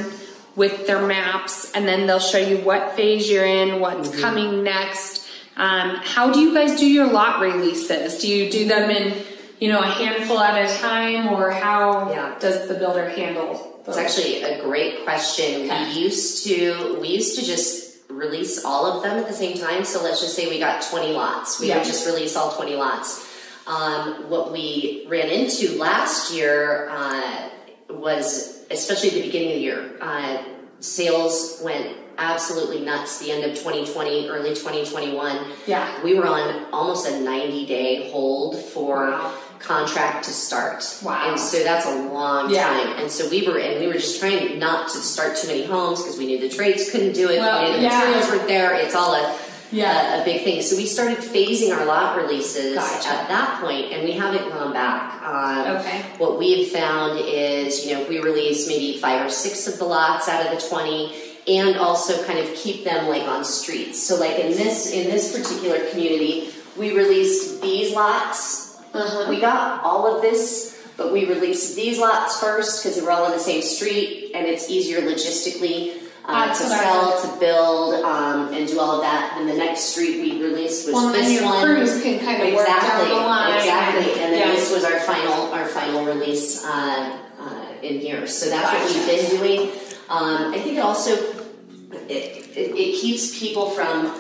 with 0.54 0.86
their 0.88 1.00
maps, 1.06 1.70
and 1.74 1.86
then 1.88 2.06
they'll 2.06 2.18
show 2.34 2.38
you 2.50 2.58
what 2.58 2.94
phase 2.96 3.30
you're 3.30 3.46
in, 3.46 3.80
what's 3.80 4.08
Mm-hmm. 4.08 4.20
coming 4.20 4.50
next. 4.64 5.26
Um, 5.56 5.88
how 6.14 6.30
do 6.32 6.38
you 6.40 6.52
guys 6.54 6.78
do 6.78 6.86
your 6.86 7.06
lot 7.20 7.40
releases? 7.40 8.20
Do 8.22 8.28
you 8.28 8.50
do 8.50 8.66
them 8.68 8.90
in, 8.90 9.14
you 9.60 9.68
know, 9.72 9.80
a 9.80 9.86
handful 9.86 10.38
at 10.38 10.54
a 10.64 10.68
time, 10.78 11.28
or 11.28 11.50
how 11.50 12.10
Yeah. 12.10 12.34
does 12.38 12.68
the 12.68 12.74
builder 12.74 13.08
handle 13.08 13.50
It's 13.88 13.96
actually 13.96 14.42
a 14.42 14.60
great 14.62 15.04
question. 15.04 15.64
Okay. 15.64 15.84
We 15.88 16.00
used 16.08 16.44
to 16.46 16.98
we 17.00 17.08
used 17.08 17.38
to 17.38 17.42
just 17.52 17.87
release 18.18 18.64
all 18.64 18.84
of 18.86 19.02
them 19.02 19.18
at 19.18 19.26
the 19.26 19.32
same 19.34 19.56
time. 19.56 19.84
So 19.84 20.02
let's 20.02 20.20
just 20.20 20.34
say 20.34 20.48
we 20.48 20.58
got 20.58 20.82
20 20.82 21.12
lots. 21.12 21.60
We 21.60 21.68
Yeah. 21.68 21.76
would 21.78 21.84
just 21.86 22.06
release 22.06 22.36
all 22.36 22.52
20 22.52 22.76
lots. 22.76 23.26
Um, 23.66 24.28
what 24.30 24.50
we 24.52 25.04
ran 25.08 25.28
into 25.28 25.78
last 25.78 26.32
year 26.32 26.88
uh, 26.90 27.48
was, 27.90 28.60
especially 28.70 29.10
at 29.10 29.14
the 29.16 29.22
beginning 29.22 29.48
of 29.50 29.54
the 29.54 29.60
year, 29.60 29.90
uh, 30.00 30.38
sales 30.80 31.60
went 31.62 31.96
absolutely 32.18 32.80
nuts. 32.80 33.18
The 33.18 33.30
end 33.30 33.44
of 33.44 33.56
2020, 33.56 34.28
early 34.28 34.50
2021. 34.54 35.38
Yeah. 35.66 36.02
we 36.02 36.14
were 36.14 36.26
on 36.26 36.66
almost 36.72 37.06
a 37.08 37.20
90 37.20 37.66
day 37.66 38.10
hold 38.10 38.58
for 38.58 38.96
Wow. 39.10 39.34
Contract 39.58 40.24
to 40.24 40.30
start. 40.30 40.84
Wow. 41.02 41.30
And 41.30 41.40
so 41.40 41.62
that's 41.62 41.86
a 41.86 41.94
long 41.94 42.50
Yeah. 42.50 42.64
time. 42.68 42.88
And 42.98 43.10
so 43.10 43.28
we 43.28 43.46
were, 43.46 43.58
and 43.58 43.80
we 43.80 43.86
were 43.86 43.94
just 43.94 44.20
trying 44.20 44.58
not 44.58 44.88
to 44.92 44.98
start 44.98 45.36
too 45.36 45.48
many 45.48 45.64
homes 45.64 46.02
because 46.02 46.18
we 46.18 46.26
knew 46.26 46.38
the 46.38 46.48
trades 46.48 46.90
couldn't 46.90 47.12
do 47.12 47.28
it. 47.30 47.38
Well, 47.40 47.62
we 47.64 47.70
knew 47.70 47.76
the 47.78 47.82
yeah. 47.82 47.98
materials 47.98 48.28
weren't 48.30 48.48
there. 48.48 48.74
It's 48.74 48.94
all 48.94 49.14
a, 49.14 49.34
Yeah. 49.70 50.18
a, 50.18 50.22
a 50.22 50.24
big 50.24 50.44
thing. 50.44 50.62
So 50.62 50.76
we 50.76 50.86
started 50.86 51.18
phasing 51.18 51.76
our 51.76 51.84
lot 51.84 52.16
releases 52.16 52.74
Gotcha. 52.76 53.08
at 53.08 53.28
that 53.28 53.60
point, 53.60 53.92
and 53.92 54.02
we 54.04 54.12
haven't 54.12 54.48
gone 54.50 54.72
back. 54.72 55.22
Um, 55.22 55.76
Okay. 55.76 56.02
What 56.18 56.38
we 56.38 56.62
have 56.64 56.72
found 56.72 57.20
is, 57.20 57.84
you 57.86 57.94
know, 57.94 58.02
if 58.02 58.08
we 58.08 58.18
release 58.20 58.66
maybe 58.66 58.98
five 58.98 59.26
or 59.26 59.30
six 59.30 59.66
of 59.66 59.78
the 59.78 59.84
lots 59.84 60.28
out 60.28 60.46
of 60.46 60.58
the 60.58 60.66
20, 60.68 61.12
and 61.48 61.76
also 61.78 62.22
kind 62.24 62.38
of 62.38 62.54
keep 62.54 62.84
them 62.84 63.08
like 63.08 63.22
on 63.22 63.42
streets. 63.44 64.02
So 64.02 64.16
like 64.16 64.38
in 64.38 64.50
this 64.52 64.90
in 64.92 65.08
this 65.10 65.32
particular 65.36 65.78
community, 65.90 66.50
we 66.76 66.92
released 66.94 67.62
these 67.62 67.94
lots. 67.94 68.67
Uh-huh. 68.98 69.30
We 69.30 69.40
got 69.40 69.82
all 69.84 70.06
of 70.14 70.22
this, 70.22 70.76
but 70.96 71.12
we 71.12 71.24
released 71.26 71.76
these 71.76 71.98
lots 71.98 72.40
first 72.40 72.82
because 72.82 72.96
they 72.96 73.02
were 73.02 73.10
all 73.10 73.24
on 73.24 73.32
the 73.32 73.38
same 73.38 73.62
street, 73.62 74.32
and 74.34 74.46
it's 74.46 74.68
easier 74.70 75.00
logistically 75.00 76.02
uh, 76.24 76.48
to 76.48 76.54
sell, 76.54 77.20
to 77.22 77.40
build, 77.40 78.04
um, 78.04 78.52
and 78.52 78.68
do 78.68 78.78
all 78.78 78.96
of 78.96 79.00
that. 79.02 79.36
And 79.38 79.48
the 79.48 79.54
next 79.54 79.80
street 79.92 80.20
we 80.20 80.42
released 80.42 80.86
was 80.86 80.94
Well, 80.94 81.12
this 81.12 81.40
one. 81.42 81.64
crews 81.64 82.02
can 82.02 82.18
kind 82.20 82.42
of 82.42 82.54
work 82.54 82.66
down 82.66 82.76
exactly, 82.78 83.08
the 83.08 83.14
line. 83.14 83.56
exactly. 83.56 84.12
And 84.22 84.32
then 84.34 84.48
Yeah. 84.48 84.54
this 84.54 84.70
was 84.70 84.84
our 84.84 85.00
final 85.00 85.52
our 85.52 85.66
final 85.66 86.04
release 86.04 86.64
uh, 86.64 87.16
uh, 87.40 87.64
in 87.82 88.00
here. 88.00 88.26
So 88.26 88.50
that's 88.50 88.70
what 88.72 88.94
we've 88.94 89.06
been 89.06 89.38
doing. 89.38 89.70
Um, 90.10 90.52
I 90.52 90.58
think 90.58 90.76
it 90.76 90.80
also 90.80 91.12
it, 91.12 92.56
it, 92.56 92.76
it 92.76 93.00
keeps 93.00 93.38
people 93.38 93.70
from 93.70 94.12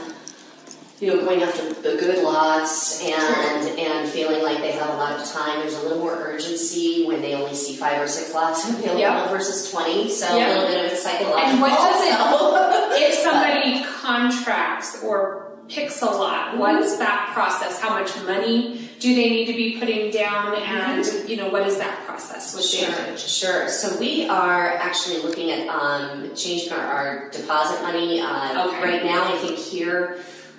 you 1.00 1.06
know 1.14 1.24
going 1.24 1.42
after 1.42 1.72
the 1.74 1.96
good 1.96 2.22
lots 2.24 3.02
and 3.04 3.68
and 3.78 4.08
feeling 4.08 4.42
like 4.42 4.58
they 4.58 4.72
have 4.72 4.90
a 4.90 4.94
lot 4.94 5.18
of 5.18 5.26
time. 5.30 5.60
There's 5.60 5.74
a 5.76 5.82
little 5.82 5.98
more 5.98 6.14
urgency 6.14 7.06
when 7.06 7.20
they 7.22 7.34
only 7.34 7.54
see 7.54 7.76
five 7.76 8.00
or 8.02 8.08
six 8.08 8.34
lots 8.34 8.64
available 8.68 8.98
Yep. 8.98 9.30
versus 9.30 9.70
twenty. 9.70 10.10
So 10.10 10.36
Yep. 10.36 10.48
a 10.48 10.52
little 10.60 10.68
bit 10.74 10.86
of 10.86 10.92
a 10.92 10.96
psychological. 10.96 11.38
And 11.50 11.60
what 11.60 11.70
does 11.70 12.02
it- 12.02 13.02
if 13.08 13.14
somebody 13.14 13.84
contracts 13.84 15.02
or 15.04 15.52
picks 15.68 16.00
a 16.02 16.06
lot, 16.06 16.56
what's 16.56 16.96
that 16.96 17.30
process? 17.34 17.78
How 17.80 17.90
much 17.90 18.16
money 18.24 18.88
do 19.00 19.14
they 19.14 19.28
need 19.28 19.46
to 19.46 19.52
be 19.52 19.78
putting 19.78 20.10
down? 20.10 20.54
And, 20.56 21.28
you 21.28 21.36
know, 21.36 21.50
what 21.50 21.66
is 21.66 21.76
that 21.76 22.04
process 22.06 22.54
with 22.56 22.64
Sure, 22.64 23.16
sure. 23.18 23.68
So 23.68 23.98
we 24.00 24.26
are 24.28 24.70
actually 24.78 25.22
looking 25.22 25.50
at 25.50 25.68
um, 25.68 26.34
changing 26.34 26.72
our, 26.72 26.80
our 26.80 27.30
deposit 27.30 27.82
money. 27.82 28.18
Uh, 28.20 28.66
Okay. 28.68 28.82
Right 28.82 29.04
now, 29.04 29.24
I 29.32 29.36
think 29.38 29.58
here 29.58 30.18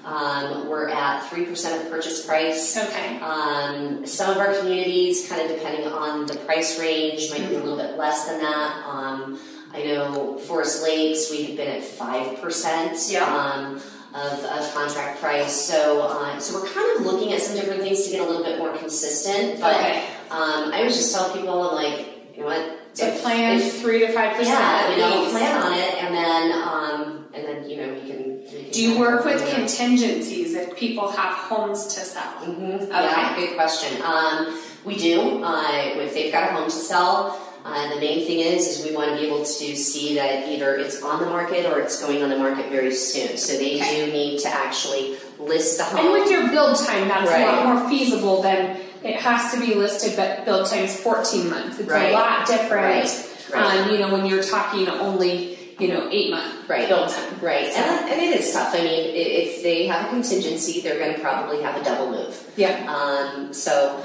um, 0.09 0.67
we're 0.69 0.89
at 0.89 1.29
three 1.29 1.45
percent 1.45 1.83
of 1.83 1.91
purchase 1.91 2.25
price. 2.25 2.75
Okay. 2.77 3.19
Um, 3.19 4.05
some 4.05 4.31
of 4.31 4.37
our 4.37 4.53
communities, 4.57 5.29
kind 5.29 5.41
of 5.41 5.47
depending 5.55 5.85
on 5.87 6.25
the 6.25 6.35
price 6.47 6.79
range, 6.79 7.29
might 7.31 7.47
be 7.47 7.55
a 7.55 7.59
little 7.59 7.77
bit 7.77 7.97
less 7.97 8.25
than 8.27 8.39
that. 8.41 8.83
Um, 8.85 9.39
I 9.71 9.83
know 9.83 10.37
Forest 10.39 10.81
Lakes, 10.83 11.29
we 11.29 11.43
have 11.45 11.57
been 11.57 11.67
at 11.77 11.83
five 11.83 12.41
percent. 12.41 12.97
Yeah. 13.09 13.23
Um, 13.25 13.81
of, 14.11 14.43
of 14.43 14.73
contract 14.73 15.21
price, 15.21 15.53
so 15.53 16.01
uh, 16.01 16.39
so 16.39 16.59
we're 16.59 16.67
kind 16.67 16.97
of 16.97 17.05
looking 17.05 17.31
at 17.31 17.39
some 17.43 17.55
different 17.55 17.81
things 17.83 18.05
to 18.05 18.09
get 18.09 18.21
a 18.21 18.23
little 18.25 18.43
bit 18.43 18.57
more 18.57 18.75
consistent. 18.75 19.59
But 19.61 19.75
Okay. 19.75 19.99
um, 20.31 20.73
I 20.73 20.81
was 20.83 20.95
just 20.95 21.13
tell 21.13 21.31
people, 21.31 21.61
I'm 21.69 21.75
like, 21.75 22.07
you 22.33 22.39
know 22.41 22.47
what? 22.47 22.79
So 22.93 23.05
if- 23.05 23.21
plan 23.21 23.59
if- 23.59 23.79
three 23.81 23.99
to 23.99 24.11
five 24.11 24.35
percent. 24.35 24.57
yeah, 24.57 24.89
you 24.89 24.97
know, 24.97 25.29
plan 25.29 25.61
on 25.61 25.73
it, 25.77 25.93
and 26.03 26.15
then, 26.15 26.43
um, 26.53 27.25
and 27.35 27.45
then, 27.45 27.69
you 27.69 27.77
know, 27.77 27.93
we 27.93 28.09
can. 28.09 28.28
Do 28.71 28.81
you 28.81 28.99
work 28.99 29.25
with 29.25 29.47
contingencies 29.53 30.55
if 30.55 30.75
people 30.75 31.09
have 31.09 31.33
homes 31.33 31.85
to 31.93 31.99
sell? 31.99 32.23
Mhm. 32.43 32.89
Yeah, 32.89 33.35
good 33.35 33.55
question. 33.55 34.01
Um, 34.01 34.59
we 34.83 34.95
do. 34.95 35.43
Uh, 35.43 35.61
if 35.97 36.13
they've 36.13 36.31
got 36.31 36.49
a 36.49 36.53
home 36.53 36.65
to 36.65 36.71
sell, 36.71 37.37
uh, 37.65 37.89
the 37.93 37.97
main 37.99 38.25
thing 38.25 38.39
is, 38.39 38.67
is 38.67 38.85
we 38.85 38.95
want 38.95 39.11
to 39.11 39.17
be 39.17 39.27
able 39.27 39.39
to 39.39 39.75
see 39.75 40.15
that 40.15 40.47
either 40.47 40.75
it's 40.77 41.03
on 41.03 41.19
the 41.19 41.25
market 41.27 41.65
or 41.71 41.79
it's 41.79 42.01
going 42.01 42.23
on 42.23 42.29
the 42.29 42.37
market 42.37 42.69
very 42.71 42.93
soon. 42.93 43.37
So 43.37 43.53
they 43.57 43.75
Okay. 43.75 44.05
do 44.07 44.11
need 44.11 44.39
to 44.39 44.47
actually 44.49 45.17
list 45.37 45.77
the 45.77 45.83
home. 45.83 46.05
And 46.05 46.11
with 46.13 46.31
your 46.31 46.47
build 46.47 46.77
time, 46.77 47.07
that's 47.07 47.29
a 47.29 47.45
lot 47.45 47.65
more 47.65 47.89
feasible 47.89 48.41
than 48.41 48.77
it 49.03 49.15
has 49.17 49.53
to 49.53 49.59
be 49.59 49.75
listed, 49.75 50.15
but 50.15 50.45
build 50.45 50.65
time's 50.67 50.95
14 50.95 51.49
months. 51.49 51.79
It's 51.79 51.89
Right. 51.89 52.09
a 52.11 52.13
lot 52.13 52.47
different. 52.47 52.71
Right. 53.05 53.25
Right. 53.53 53.79
Um, 53.81 53.91
you 53.91 53.97
know, 53.99 54.09
when 54.09 54.25
you're 54.25 54.43
talking 54.43 54.87
only, 54.89 55.58
you 55.79 55.87
know, 55.87 56.07
eight 56.11 56.29
month 56.31 56.67
Right. 56.69 56.87
build 56.87 57.09
time. 57.09 57.39
Right, 57.41 57.71
So, 57.71 57.79
and, 57.79 58.09
and 58.11 58.21
it 58.21 58.39
is 58.39 58.51
tough. 58.53 58.73
I 58.73 58.79
mean, 58.79 59.15
if 59.15 59.63
they 59.63 59.87
have 59.87 60.05
a 60.05 60.09
contingency, 60.09 60.81
they're 60.81 60.99
going 60.99 61.15
to 61.15 61.19
probably 61.21 61.61
have 61.61 61.79
a 61.79 61.83
double 61.83 62.11
move. 62.11 62.51
yeah. 62.55 62.85
Um, 62.93 63.53
so 63.53 64.03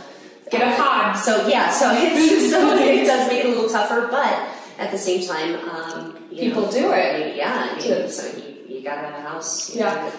Get 0.50 0.62
a 0.74 0.76
pod. 0.80 1.16
So 1.16 1.48
yeah, 1.48 1.70
so 1.70 1.90
it's 1.94 2.50
so 2.50 2.76
it 2.78 3.06
does 3.06 3.28
make 3.28 3.40
it 3.44 3.46
a 3.46 3.48
little 3.48 3.68
tougher, 3.68 4.08
but 4.10 4.48
at 4.78 4.90
the 4.90 4.98
same 4.98 5.26
time, 5.26 5.56
um, 5.68 6.16
you 6.30 6.42
People 6.50 6.62
know, 6.62 6.70
do 6.72 6.92
it. 6.92 7.14
I 7.16 7.18
mean, 7.26 7.36
yeah, 7.36 7.68
I 7.72 7.78
mean, 7.78 8.08
so 8.08 8.26
you, 8.36 8.76
you 8.76 8.82
gotta 8.84 9.00
have 9.06 9.14
a 9.18 9.22
house. 9.28 9.74
Yeah. 9.74 10.10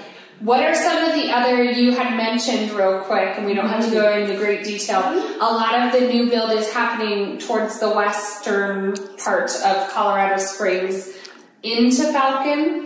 What 0.41 0.61
are 0.63 0.75
some 0.75 0.97
of 1.05 1.13
the 1.13 1.31
other 1.31 1.63
you 1.63 1.91
had 1.93 2.17
mentioned 2.17 2.71
real 2.71 2.99
quick, 3.01 3.37
and 3.37 3.45
we 3.45 3.53
don't 3.53 3.69
have 3.69 3.85
to 3.85 3.91
go 3.91 4.11
into 4.11 4.35
great 4.35 4.65
detail. 4.65 4.99
A 5.39 5.39
lot 5.39 5.75
of 5.87 5.93
the 5.93 6.07
new 6.07 6.29
build 6.29 6.51
is 6.51 6.71
happening 6.73 7.37
towards 7.37 7.79
the 7.79 7.89
western 7.89 8.95
part 9.17 9.51
of 9.63 9.89
Colorado 9.91 10.37
Springs 10.37 11.09
into 11.65 12.11
Falcon. 12.13 12.85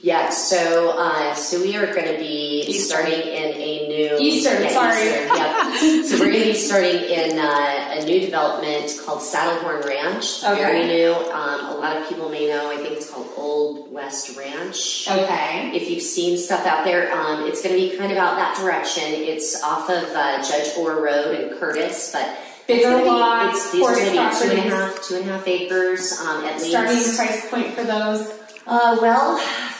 Yeah, 0.00 0.30
so 0.30 0.94
uh, 0.96 1.34
so 1.34 1.60
we 1.60 1.74
are 1.76 1.92
going 1.92 2.06
to 2.06 2.18
be 2.18 2.62
Eastern. 2.68 3.04
starting 3.04 3.20
in 3.20 3.52
a 3.54 3.88
new 3.88 4.16
Eastern, 4.20 4.62
yeah, 4.62 4.68
sorry. 4.70 5.08
Eastern, 5.08 5.36
yep. 5.36 6.04
so 6.06 6.18
we're 6.20 6.30
going 6.30 6.44
to 6.44 6.52
be 6.52 6.54
starting 6.54 7.02
in 7.02 7.36
uh, 7.36 7.98
a 7.98 8.04
new 8.04 8.20
development 8.20 8.96
called 9.04 9.18
Saddlehorn 9.18 9.84
Ranch. 9.84 10.44
Okay. 10.44 10.54
Very 10.54 10.86
new. 10.86 11.12
Um, 11.12 11.66
a 11.66 11.74
lot 11.80 11.96
of 11.96 12.08
people 12.08 12.28
may 12.28 12.46
know. 12.46 12.70
I 12.70 12.76
think 12.76 12.92
it's 12.92 13.10
called 13.10 13.26
Old 13.36 13.92
West 13.92 14.36
Ranch. 14.36 15.08
Okay. 15.10 15.72
If 15.74 15.90
you've 15.90 16.02
seen 16.02 16.38
stuff 16.38 16.64
out 16.64 16.84
there, 16.84 17.12
um, 17.12 17.48
it's 17.48 17.60
going 17.60 17.74
to 17.74 17.90
be 17.90 17.96
kind 17.96 18.12
of 18.12 18.18
out 18.18 18.36
that 18.36 18.56
direction. 18.56 19.02
It's 19.06 19.64
off 19.64 19.90
of 19.90 20.04
uh, 20.14 20.48
Judge 20.48 20.76
Orr 20.78 21.02
Road 21.02 21.40
in 21.40 21.58
Curtis, 21.58 22.12
but 22.12 22.38
Bigger 22.68 22.80
it's 22.80 22.84
gonna 22.90 23.02
be- 23.02 23.08
lots, 23.08 23.72
these 23.72 23.82
are 23.86 23.94
going 23.94 24.04
to 24.04 24.10
be 24.12 24.36
two 24.44 24.50
and 24.50 24.58
a 24.58 24.76
half, 24.76 25.02
two 25.02 25.14
and 25.16 25.24
a 25.24 25.32
half 25.32 25.48
acres 25.48 26.20
um, 26.20 26.44
at 26.44 26.58
least. 26.58 26.68
Starting 26.68 27.16
price 27.16 27.48
point 27.50 27.72
for 27.72 27.82
those. 27.82 28.30
Uh, 28.66 28.98
well, 29.00 29.36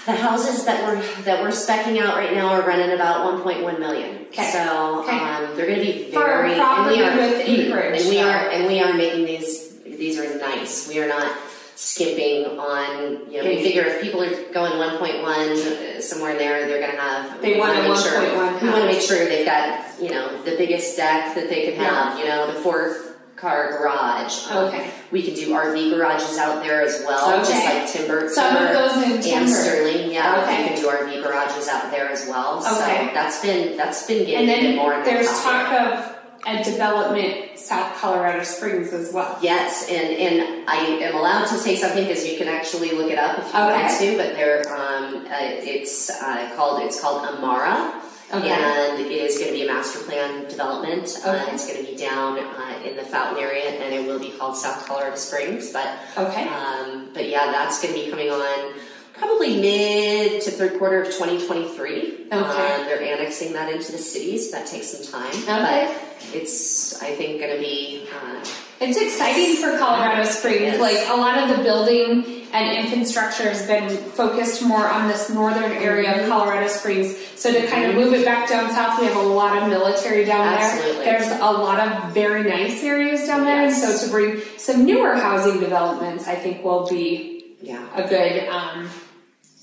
the 0.06 0.12
houses 0.12 0.64
that 0.64 0.82
we're 0.86 1.02
that 1.24 1.42
we're 1.42 1.50
specking 1.50 2.00
out 2.00 2.16
right 2.16 2.32
now 2.32 2.48
are 2.48 2.62
running 2.62 2.92
about 2.92 3.38
1.1 3.44 3.78
million. 3.78 4.24
Okay. 4.28 4.50
So 4.50 5.00
Okay. 5.02 5.18
um, 5.18 5.54
they're 5.54 5.66
going 5.66 5.80
to 5.80 5.84
be 5.84 6.10
For 6.10 6.20
very 6.20 6.54
property 6.54 7.02
and 7.02 7.14
we 7.18 7.22
are, 7.22 7.28
with 7.28 7.46
acreage, 7.46 8.00
and 8.00 8.08
we 8.08 8.18
are 8.20 8.48
and 8.48 8.66
we 8.66 8.80
are 8.80 8.94
making 8.94 9.26
these. 9.26 9.68
These 9.84 10.18
are 10.18 10.38
nice. 10.38 10.88
We 10.88 10.98
are 11.00 11.08
not 11.08 11.30
skimping 11.78 12.58
on. 12.58 13.30
You 13.30 13.42
know, 13.42 13.48
we 13.48 13.62
figure 13.62 13.82
if 13.84 14.02
people 14.02 14.22
are 14.22 14.52
going 14.52 14.72
1.1 14.72 15.22
uh, 15.24 16.00
somewhere 16.02 16.32
in 16.32 16.38
there, 16.38 16.66
they're 16.66 16.80
going 16.80 16.90
to 16.90 17.00
have. 17.00 17.40
They 17.40 17.58
want 17.58 17.78
a 17.78 17.82
make 17.88 17.96
sure- 17.96 18.20
1.1 18.20 18.62
We 18.62 18.68
want 18.68 18.80
to 18.82 18.86
make 18.86 19.00
sure 19.00 19.18
they've 19.26 19.46
got 19.46 19.84
you 20.02 20.10
know 20.10 20.42
the 20.42 20.56
biggest 20.56 20.96
deck 20.96 21.34
that 21.36 21.48
they 21.48 21.66
can 21.70 21.74
have. 21.76 22.18
You 22.18 22.26
know, 22.26 22.52
the 22.52 22.60
fourth 22.60 23.04
car 23.36 23.78
garage. 23.78 24.48
Um, 24.50 24.64
Okay. 24.66 24.90
We 25.12 25.22
can 25.22 25.34
do 25.34 25.52
RV 25.54 25.90
garages 25.96 26.36
out 26.36 26.62
there 26.64 26.82
as 26.82 27.02
well, 27.06 27.38
just 27.38 27.64
like 27.64 27.86
timber. 27.90 28.28
Some 28.28 28.56
of 28.56 28.72
those 28.72 28.96
in 28.96 29.22
timber. 29.22 29.38
and. 29.38 29.48
Sterling, 29.48 30.10
yeah, 30.10 30.42
Okay. 30.42 30.62
we 30.62 30.68
can 30.68 30.76
do 30.82 30.88
RV 30.88 31.22
garages 31.22 31.68
out 31.68 31.90
there 31.92 32.10
as 32.10 32.26
well. 32.28 32.58
Okay. 32.58 33.06
So 33.08 33.14
that's 33.14 33.40
been 33.40 33.76
that's 33.76 34.04
been 34.08 34.26
getting 34.26 34.40
And 34.40 34.48
then 34.48 34.76
more. 34.76 34.92
and 34.94 35.04
more 35.04 35.14
there's 35.14 35.28
talk 35.42 35.72
of 35.72 36.17
a 36.54 36.64
development 36.64 37.58
South 37.58 37.96
Colorado 37.96 38.42
Springs 38.44 38.92
as 38.92 39.12
well. 39.12 39.38
Yes, 39.42 39.88
and, 39.90 40.08
and 40.16 40.68
I 40.68 40.76
am 40.76 41.14
allowed 41.16 41.46
to 41.48 41.54
say 41.54 41.76
something 41.76 42.06
because 42.06 42.26
you 42.26 42.38
can 42.38 42.48
actually 42.48 42.92
look 42.92 43.10
it 43.10 43.18
up 43.18 43.38
if 43.38 43.44
you 43.52 43.60
Okay. 43.60 43.82
want 43.82 43.98
to. 44.00 44.16
But 44.16 44.34
there, 44.34 44.60
um, 44.74 45.26
uh, 45.26 45.36
it's 45.40 46.10
uh, 46.10 46.52
called 46.56 46.82
it's 46.82 47.00
called 47.00 47.26
Amara, 47.26 48.00
Okay. 48.32 48.50
and 48.50 49.00
it 49.00 49.10
is 49.10 49.36
going 49.38 49.48
to 49.48 49.54
be 49.54 49.64
a 49.64 49.72
master 49.72 49.98
plan 50.00 50.48
development. 50.48 51.18
Uh, 51.24 51.30
Okay. 51.30 51.52
it's 51.52 51.66
going 51.66 51.84
to 51.84 51.90
be 51.90 51.96
down 51.96 52.38
uh, 52.38 52.80
in 52.84 52.96
the 52.96 53.04
Fountain 53.04 53.42
area, 53.42 53.68
and 53.70 53.92
it 53.94 54.06
will 54.06 54.18
be 54.20 54.30
called 54.38 54.56
South 54.56 54.86
Colorado 54.86 55.16
Springs. 55.16 55.72
But 55.72 55.88
Okay. 56.16 56.46
um, 56.48 57.08
but 57.12 57.28
yeah, 57.28 57.46
that's 57.52 57.82
going 57.82 57.94
to 57.94 58.00
be 58.04 58.10
coming 58.10 58.30
on 58.30 58.72
probably 59.18 59.60
mid 59.60 60.42
to 60.42 60.50
third 60.50 60.78
quarter 60.78 61.02
of 61.02 61.06
2023. 61.08 62.26
Okay. 62.26 62.34
Um, 62.36 62.46
they're 62.86 63.02
annexing 63.02 63.52
that 63.54 63.72
into 63.72 63.92
the 63.92 63.98
cities. 63.98 64.50
That 64.52 64.66
takes 64.66 64.88
some 64.88 65.04
time, 65.20 65.34
Okay. 65.42 65.94
but 65.94 66.34
it's 66.34 67.02
I 67.02 67.14
think 67.14 67.40
going 67.40 67.54
to 67.54 67.60
be. 67.60 68.06
Uh, 68.14 68.44
It's 68.80 68.96
exciting 68.96 69.56
for 69.56 69.76
Colorado 69.76 70.22
Springs. 70.24 70.60
Yes. 70.78 70.80
Like 70.80 71.00
a 71.08 71.16
lot 71.20 71.36
of 71.38 71.56
the 71.56 71.64
building 71.64 72.46
and 72.52 72.78
infrastructure 72.86 73.48
has 73.48 73.66
been 73.66 73.88
focused 73.90 74.62
more 74.62 74.86
on 74.88 75.08
this 75.08 75.28
northern 75.30 75.72
area 75.72 76.10
Mm-hmm. 76.12 76.20
of 76.22 76.28
Colorado 76.28 76.68
Springs. 76.68 77.16
So 77.34 77.50
to 77.52 77.66
kind 77.66 77.86
of 77.90 77.96
move 77.96 78.12
it 78.14 78.24
back 78.24 78.48
down 78.48 78.70
south, 78.70 79.00
we 79.00 79.06
have 79.06 79.16
a 79.16 79.20
lot 79.20 79.60
of 79.60 79.68
military 79.68 80.24
down 80.24 80.46
Absolutely. 80.46 81.04
there. 81.04 81.18
There's 81.20 81.32
a 81.40 81.50
lot 81.66 81.80
of 81.80 82.12
very 82.14 82.44
nice 82.48 82.82
areas 82.84 83.26
down 83.26 83.44
there, 83.44 83.62
Yes. 83.64 83.82
and 83.82 83.98
so 83.98 84.06
to 84.06 84.10
bring 84.12 84.40
some 84.58 84.84
newer 84.84 85.14
housing 85.16 85.58
developments, 85.60 86.28
I 86.28 86.36
think 86.36 86.62
will 86.64 86.88
be 86.88 87.56
yeah. 87.60 87.84
a 87.96 88.06
good 88.08 88.48
um, 88.48 88.88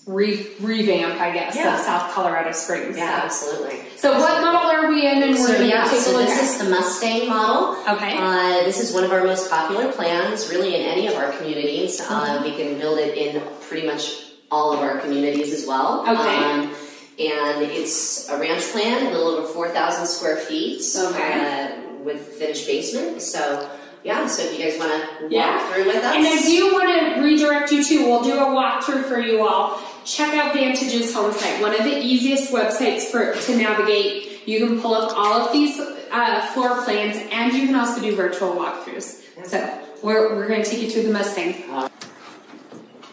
re- 0.06 0.48
revamp, 0.60 1.20
I 1.20 1.32
guess, 1.32 1.56
Yeah. 1.56 1.76
of 1.76 1.82
South 1.82 2.12
Colorado 2.14 2.52
Springs. 2.52 2.98
Yeah, 2.98 3.20
So- 3.22 3.26
absolutely. 3.26 3.80
So, 3.98 4.20
what 4.20 4.42
model 4.42 4.70
are 4.72 4.88
we 4.90 5.06
in, 5.06 5.24
and 5.24 5.32
we're 5.32 5.38
So 5.38 5.48
going 5.54 5.60
to 5.62 5.68
yeah, 5.68 5.88
take 5.90 6.06
a 6.06 6.10
look 6.12 6.28
this 6.28 6.38
at? 6.38 6.44
is 6.44 6.58
the 6.60 6.66
Mustang 6.66 7.28
model. 7.30 7.76
Okay. 7.90 8.16
Uh, 8.18 8.64
this 8.66 8.80
is 8.80 8.94
one 8.94 9.04
of 9.04 9.12
our 9.12 9.24
most 9.24 9.50
popular 9.50 9.92
plans, 9.92 10.50
really, 10.50 10.76
in 10.76 10.82
any 10.86 11.08
of 11.08 11.16
our 11.16 11.32
communities. 11.32 12.00
Uh, 12.02 12.42
we 12.44 12.52
can 12.52 12.78
build 12.78 13.00
it 13.00 13.18
in 13.18 13.42
pretty 13.68 13.88
much 13.88 14.18
all 14.52 14.72
of 14.74 14.80
our 14.80 15.00
communities 15.00 15.52
as 15.54 15.66
well. 15.68 16.02
Okay. 16.08 16.36
Um, 16.36 16.72
and 17.18 17.64
it's 17.64 18.30
a 18.30 18.38
ranch 18.38 18.64
plan, 18.72 19.08
a 19.08 19.10
little 19.10 19.30
over 19.30 19.48
4,000 19.48 20.06
square 20.06 20.38
feet 20.38 20.84
Okay. 20.96 21.34
uh, 21.34 21.68
with 22.04 22.36
finished 22.38 22.68
basement. 22.68 23.22
So, 23.24 23.68
yeah, 24.04 24.28
so 24.28 24.44
if 24.44 24.60
you 24.60 24.64
guys 24.64 24.78
want 24.78 24.92
to 24.92 25.24
walk 25.24 25.32
Yeah. 25.32 25.74
through 25.74 25.86
with 25.86 25.96
us. 26.04 26.14
And 26.16 26.28
I 26.28 26.36
do 26.42 26.74
want 26.74 26.90
to 26.90 27.22
redirect 27.22 27.72
you 27.72 27.84
to, 27.84 28.06
we'll 28.06 28.22
do 28.22 28.34
a 28.38 28.42
walkthrough 28.46 29.06
for 29.06 29.20
you 29.20 29.48
all. 29.48 29.80
Check 30.06 30.36
out 30.36 30.54
Vantage's 30.54 31.12
home 31.16 31.34
site, 31.34 31.60
one 31.60 31.74
of 31.74 31.84
the 31.84 31.98
easiest 31.98 32.54
websites 32.54 33.06
for 33.06 33.34
to 33.34 33.58
navigate. 33.58 34.48
You 34.48 34.68
can 34.68 34.80
pull 34.80 34.94
up 34.94 35.18
all 35.18 35.42
of 35.42 35.52
these 35.52 35.80
uh, 36.12 36.46
floor 36.54 36.84
plans 36.84 37.18
and 37.32 37.52
you 37.52 37.66
can 37.66 37.74
also 37.74 38.00
do 38.00 38.16
virtual 38.16 38.54
walkthroughs. 38.56 39.24
So 39.46 39.82
we're, 40.04 40.36
we're 40.36 40.48
going 40.48 40.64
to 40.64 40.70
take 40.70 40.84
you 40.84 40.92
through 40.92 41.04
the 41.04 41.12
Mustang. 41.12 41.54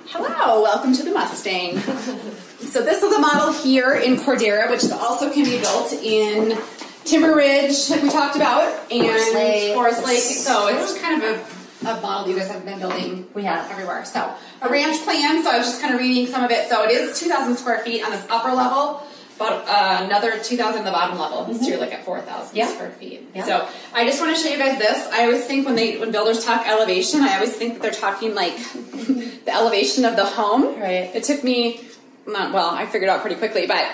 Hello, 0.09 0.61
welcome 0.61 0.93
to 0.93 1.03
the 1.03 1.13
Mustang. 1.13 1.79
so 1.79 2.83
this 2.83 3.03
is 3.03 3.11
a 3.11 3.19
model 3.19 3.55
here 3.55 3.95
in 3.95 4.17
Cordera, 4.17 4.71
which 4.71 4.85
also 4.93 5.33
can 5.33 5.45
be 5.45 5.61
built 5.61 5.95
in 5.95 6.59
Timber 7.07 7.35
Ridge, 7.35 7.89
like 7.89 8.03
we 8.03 8.11
talked 8.11 8.37
about, 8.37 8.65
and 8.93 9.07
Forest 9.07 9.35
Lake. 9.35 9.75
Forest 9.75 10.05
Lake. 10.05 10.19
So 10.19 10.69
it's 10.69 11.01
kind 11.01 11.23
of 11.23 11.41
a 11.41 11.62
a 11.87 12.01
model 12.01 12.29
you 12.33 12.39
guys 12.39 12.49
have 12.49 12.65
been 12.65 12.79
building 12.79 13.27
We 13.35 13.43
have. 13.45 13.71
everywhere. 13.71 14.05
So 14.05 14.33
a 14.61 14.69
ranch 14.69 15.03
plan. 15.05 15.43
So 15.43 15.51
I 15.51 15.59
was 15.59 15.67
just 15.67 15.81
kind 15.81 15.95
of 15.95 16.01
reading 16.01 16.27
some 16.33 16.45
of 16.45 16.51
it. 16.51 16.69
So 16.69 16.85
it 16.85 16.91
is 16.91 17.19
2,000 17.19 17.57
square 17.57 17.79
feet 17.81 18.05
on 18.05 18.11
this 18.11 18.25
upper 18.31 18.53
level. 18.53 19.03
But 19.39 19.67
uh, 19.67 20.03
another 20.05 20.39
2,000 20.39 20.79
on 20.81 20.85
the 20.85 20.91
bottom 20.93 21.19
level, 21.19 21.53
so 21.55 21.67
you're 21.67 21.79
like 21.79 21.93
at 21.93 22.05
4,000 22.05 22.55
Yeah. 22.57 22.69
square 22.69 22.91
feet. 22.91 23.29
Yeah. 23.35 23.45
So 23.45 23.69
I 23.93 24.05
just 24.05 24.21
want 24.21 24.37
to 24.37 24.41
show 24.41 24.49
you 24.49 24.59
guys 24.59 24.79
this. 24.79 25.09
I 25.11 25.25
always 25.25 25.45
think 25.47 25.67
when 25.67 25.75
they 25.75 25.99
when 25.99 26.13
builders 26.13 26.45
talk 26.45 26.67
elevation, 26.69 27.23
I 27.23 27.35
always 27.37 27.57
think 27.57 27.73
that 27.75 27.83
they're 27.83 27.91
talking 27.91 28.35
like 28.37 28.57
the 28.73 29.51
elevation 29.53 30.05
of 30.05 30.15
the 30.17 30.25
home. 30.27 30.79
Right. 30.79 31.11
It 31.15 31.25
took 31.25 31.43
me 31.43 31.81
not 32.27 32.53
well, 32.53 32.71
I 32.71 32.87
figured 32.87 33.09
out 33.11 33.21
pretty 33.23 33.37
quickly, 33.37 33.67
but 33.67 33.85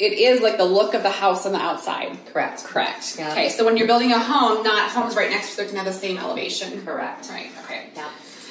it 0.00 0.12
is 0.18 0.40
like 0.40 0.56
the 0.56 0.64
look 0.64 0.94
of 0.94 1.02
the 1.02 1.10
house 1.10 1.46
on 1.46 1.52
the 1.52 1.58
outside. 1.60 2.16
Correct. 2.32 2.64
Correct. 2.64 3.16
Yeah. 3.18 3.32
Okay, 3.32 3.48
so 3.50 3.64
when 3.64 3.76
you're 3.76 3.86
building 3.86 4.12
a 4.12 4.18
home, 4.18 4.62
not 4.64 4.90
homes 4.90 5.14
right 5.14 5.30
next 5.30 5.48
to 5.48 5.52
each 5.52 5.58
other 5.60 5.68
can 5.68 5.76
have 5.84 5.86
the 5.86 5.92
same 5.92 6.18
elevation. 6.18 6.84
Correct. 6.84 7.28
Right. 7.28 7.50
Okay. 7.64 7.90
Yeah. 7.94 8.08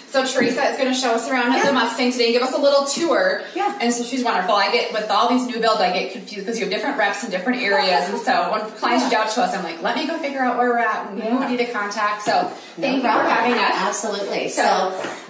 So 0.10 0.26
Teresa 0.26 0.64
is 0.72 0.76
going 0.80 0.92
to 0.92 1.00
show 1.00 1.12
us 1.12 1.30
around 1.30 1.52
at 1.54 1.58
Yeah. 1.60 1.68
the 1.68 1.74
Mustang 1.74 2.12
today, 2.12 2.26
and 2.26 2.34
give 2.34 2.42
us 2.42 2.56
a 2.56 2.58
little 2.58 2.84
tour. 2.86 3.44
Yeah. 3.54 3.78
And 3.80 3.94
so 3.94 4.04
she's 4.04 4.24
wonderful. 4.24 4.56
I 4.56 4.72
get 4.72 4.92
with 4.92 5.08
all 5.12 5.30
these 5.30 5.46
new 5.46 5.60
builds, 5.60 5.82
I 5.82 5.92
get 5.94 6.12
confused 6.14 6.48
because 6.48 6.58
you 6.58 6.66
have 6.66 6.74
different 6.74 6.98
reps 6.98 7.24
in 7.24 7.30
different 7.30 7.62
areas, 7.62 8.10
and 8.10 8.18
so 8.20 8.52
when 8.52 8.62
clients 8.72 9.04
reach 9.06 9.14
out 9.14 9.30
to 9.30 9.42
us, 9.44 9.56
I'm 9.56 9.64
like, 9.64 9.84
let 9.84 9.96
me 9.96 10.08
go 10.08 10.18
figure 10.18 10.42
out 10.42 10.58
where 10.58 10.70
we're 10.70 10.80
at 10.80 11.12
and 11.12 11.22
who 11.22 11.38
we 11.38 11.46
need 11.52 11.58
to 11.58 11.72
contact. 11.72 12.24
So 12.24 12.52
thank 12.78 12.96
you 12.96 13.02
for 13.04 13.08
having 13.08 13.54
us. 13.54 13.72
Absolutely. 13.76 14.50
So, 14.50 14.64